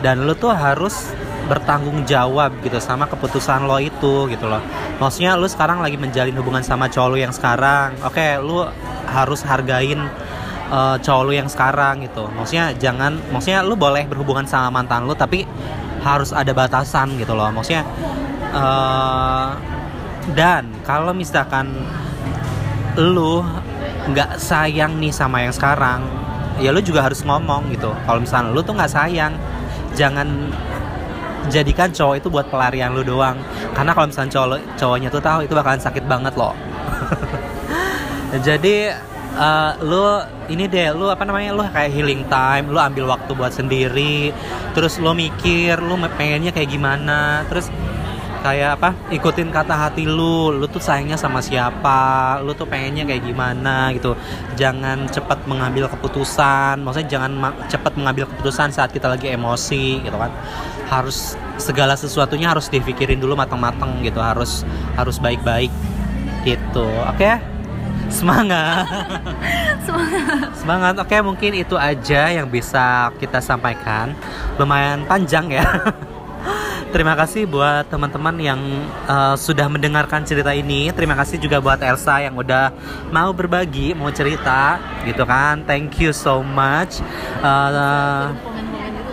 dan 0.00 0.24
lo 0.24 0.32
tuh 0.38 0.54
harus 0.54 1.12
bertanggung 1.44 2.08
jawab 2.08 2.56
gitu 2.64 2.80
sama 2.80 3.04
keputusan 3.04 3.68
lo 3.68 3.76
itu 3.76 4.30
gitu 4.32 4.46
loh. 4.48 4.62
Maksudnya 4.96 5.36
lo 5.36 5.44
sekarang 5.44 5.84
lagi 5.84 6.00
menjalin 6.00 6.32
hubungan 6.40 6.64
sama 6.64 6.88
cowok 6.88 7.08
lo 7.12 7.16
yang 7.20 7.34
sekarang. 7.34 7.92
Oke 8.00 8.16
okay, 8.16 8.32
lo 8.40 8.70
harus 9.04 9.44
hargain 9.44 10.08
uh, 10.72 10.96
cowok 10.96 11.22
lo 11.28 11.32
yang 11.36 11.48
sekarang 11.50 12.08
gitu. 12.08 12.24
Maksudnya 12.32 12.72
jangan 12.80 13.20
maksudnya 13.28 13.60
lo 13.60 13.76
boleh 13.76 14.08
berhubungan 14.08 14.48
sama 14.48 14.72
mantan 14.72 15.04
lo 15.04 15.12
tapi 15.12 15.44
harus 16.00 16.32
ada 16.32 16.52
batasan 16.56 17.16
gitu 17.20 17.36
loh. 17.36 17.52
Maksudnya 17.52 17.84
uh, 18.54 19.58
dan 20.32 20.70
kalau 20.86 21.12
misalkan 21.12 21.68
lu 22.94 23.42
nggak 24.14 24.38
sayang 24.38 24.96
nih 25.02 25.10
sama 25.10 25.42
yang 25.42 25.50
sekarang 25.50 26.06
ya 26.62 26.70
lu 26.70 26.78
juga 26.78 27.02
harus 27.02 27.20
ngomong 27.26 27.74
gitu. 27.74 27.90
Kalau 28.06 28.20
misalnya 28.22 28.54
lu 28.54 28.60
tuh 28.62 28.74
nggak 28.78 28.92
sayang 28.92 29.34
jangan 29.98 30.28
jadikan 31.50 31.90
cowok 31.92 32.22
itu 32.22 32.28
buat 32.30 32.46
pelarian 32.48 32.94
lu 32.94 33.02
doang. 33.02 33.36
Karena 33.74 33.90
kalau 33.92 34.06
misalnya 34.08 34.32
cowok 34.32 34.60
cowoknya 34.78 35.08
tuh 35.10 35.22
tahu 35.22 35.38
itu 35.44 35.52
bakalan 35.52 35.82
sakit 35.82 36.04
banget 36.06 36.34
loh. 36.38 36.54
Jadi 38.46 38.90
uh, 39.38 39.72
lu 39.82 40.04
ini 40.50 40.64
deh 40.70 40.94
lu 40.94 41.10
apa 41.10 41.22
namanya 41.26 41.50
lu 41.54 41.62
kayak 41.66 41.90
healing 41.92 42.22
time 42.30 42.70
lu 42.70 42.78
ambil 42.78 43.14
waktu 43.14 43.30
buat 43.34 43.52
sendiri 43.54 44.30
terus 44.74 44.98
lu 44.98 45.14
mikir 45.14 45.78
lu 45.80 45.98
pengennya 46.14 46.50
kayak 46.54 46.70
gimana 46.70 47.42
terus 47.50 47.70
kayak 48.44 48.76
apa 48.76 48.92
ikutin 49.08 49.48
kata 49.48 49.72
hati 49.72 50.04
lu. 50.04 50.52
Lu 50.52 50.68
tuh 50.68 50.84
sayangnya 50.84 51.16
sama 51.16 51.40
siapa? 51.40 52.36
Lu 52.44 52.52
tuh 52.52 52.68
pengennya 52.68 53.08
kayak 53.08 53.24
gimana 53.24 53.88
gitu. 53.96 54.12
Jangan 54.60 55.08
cepat 55.08 55.48
mengambil 55.48 55.88
keputusan. 55.88 56.84
Maksudnya 56.84 57.08
jangan 57.08 57.32
ma 57.32 57.48
cepat 57.72 57.96
mengambil 57.96 58.28
keputusan 58.28 58.68
saat 58.68 58.92
kita 58.92 59.08
lagi 59.08 59.32
emosi 59.32 60.04
gitu 60.04 60.16
kan. 60.20 60.28
Harus 60.92 61.40
segala 61.56 61.96
sesuatunya 61.96 62.52
harus 62.52 62.68
dipikirin 62.68 63.16
dulu 63.16 63.32
matang-matang 63.32 64.04
gitu. 64.04 64.20
Harus 64.20 64.68
harus 65.00 65.16
baik-baik 65.16 65.72
gitu. 66.44 66.84
Oke? 67.08 67.24
Okay? 67.24 67.36
semangat. 68.12 68.84
Semangat. 69.88 70.48
Semangat. 70.54 70.94
Oke 71.00 71.16
okay, 71.16 71.20
mungkin 71.24 71.52
itu 71.56 71.74
aja 71.74 72.30
yang 72.30 72.46
bisa 72.52 73.08
kita 73.16 73.40
sampaikan. 73.40 74.12
Lumayan 74.60 75.02
panjang 75.08 75.50
ya 75.50 75.66
terima 76.94 77.18
kasih 77.18 77.50
buat 77.50 77.90
teman-teman 77.90 78.38
yang 78.38 78.60
uh, 79.10 79.34
sudah 79.34 79.66
mendengarkan 79.66 80.22
cerita 80.22 80.54
ini. 80.54 80.94
Terima 80.94 81.18
kasih 81.18 81.42
juga 81.42 81.58
buat 81.58 81.82
Elsa 81.82 82.22
yang 82.22 82.38
udah 82.38 82.70
mau 83.10 83.34
berbagi, 83.34 83.98
mau 83.98 84.14
cerita, 84.14 84.78
gitu 85.02 85.26
kan. 85.26 85.66
Thank 85.66 85.98
you 85.98 86.14
so 86.14 86.38
much. 86.46 87.02
Uh, 87.42 88.30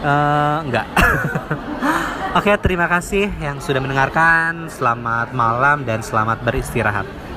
uh, 0.05 0.61
enggak. 0.61 0.85
Oke, 2.37 2.53
okay, 2.53 2.55
terima 2.61 2.85
kasih 2.85 3.33
yang 3.41 3.57
sudah 3.57 3.81
mendengarkan. 3.81 4.69
Selamat 4.69 5.33
malam 5.33 5.81
dan 5.81 6.05
selamat 6.05 6.45
beristirahat. 6.45 7.30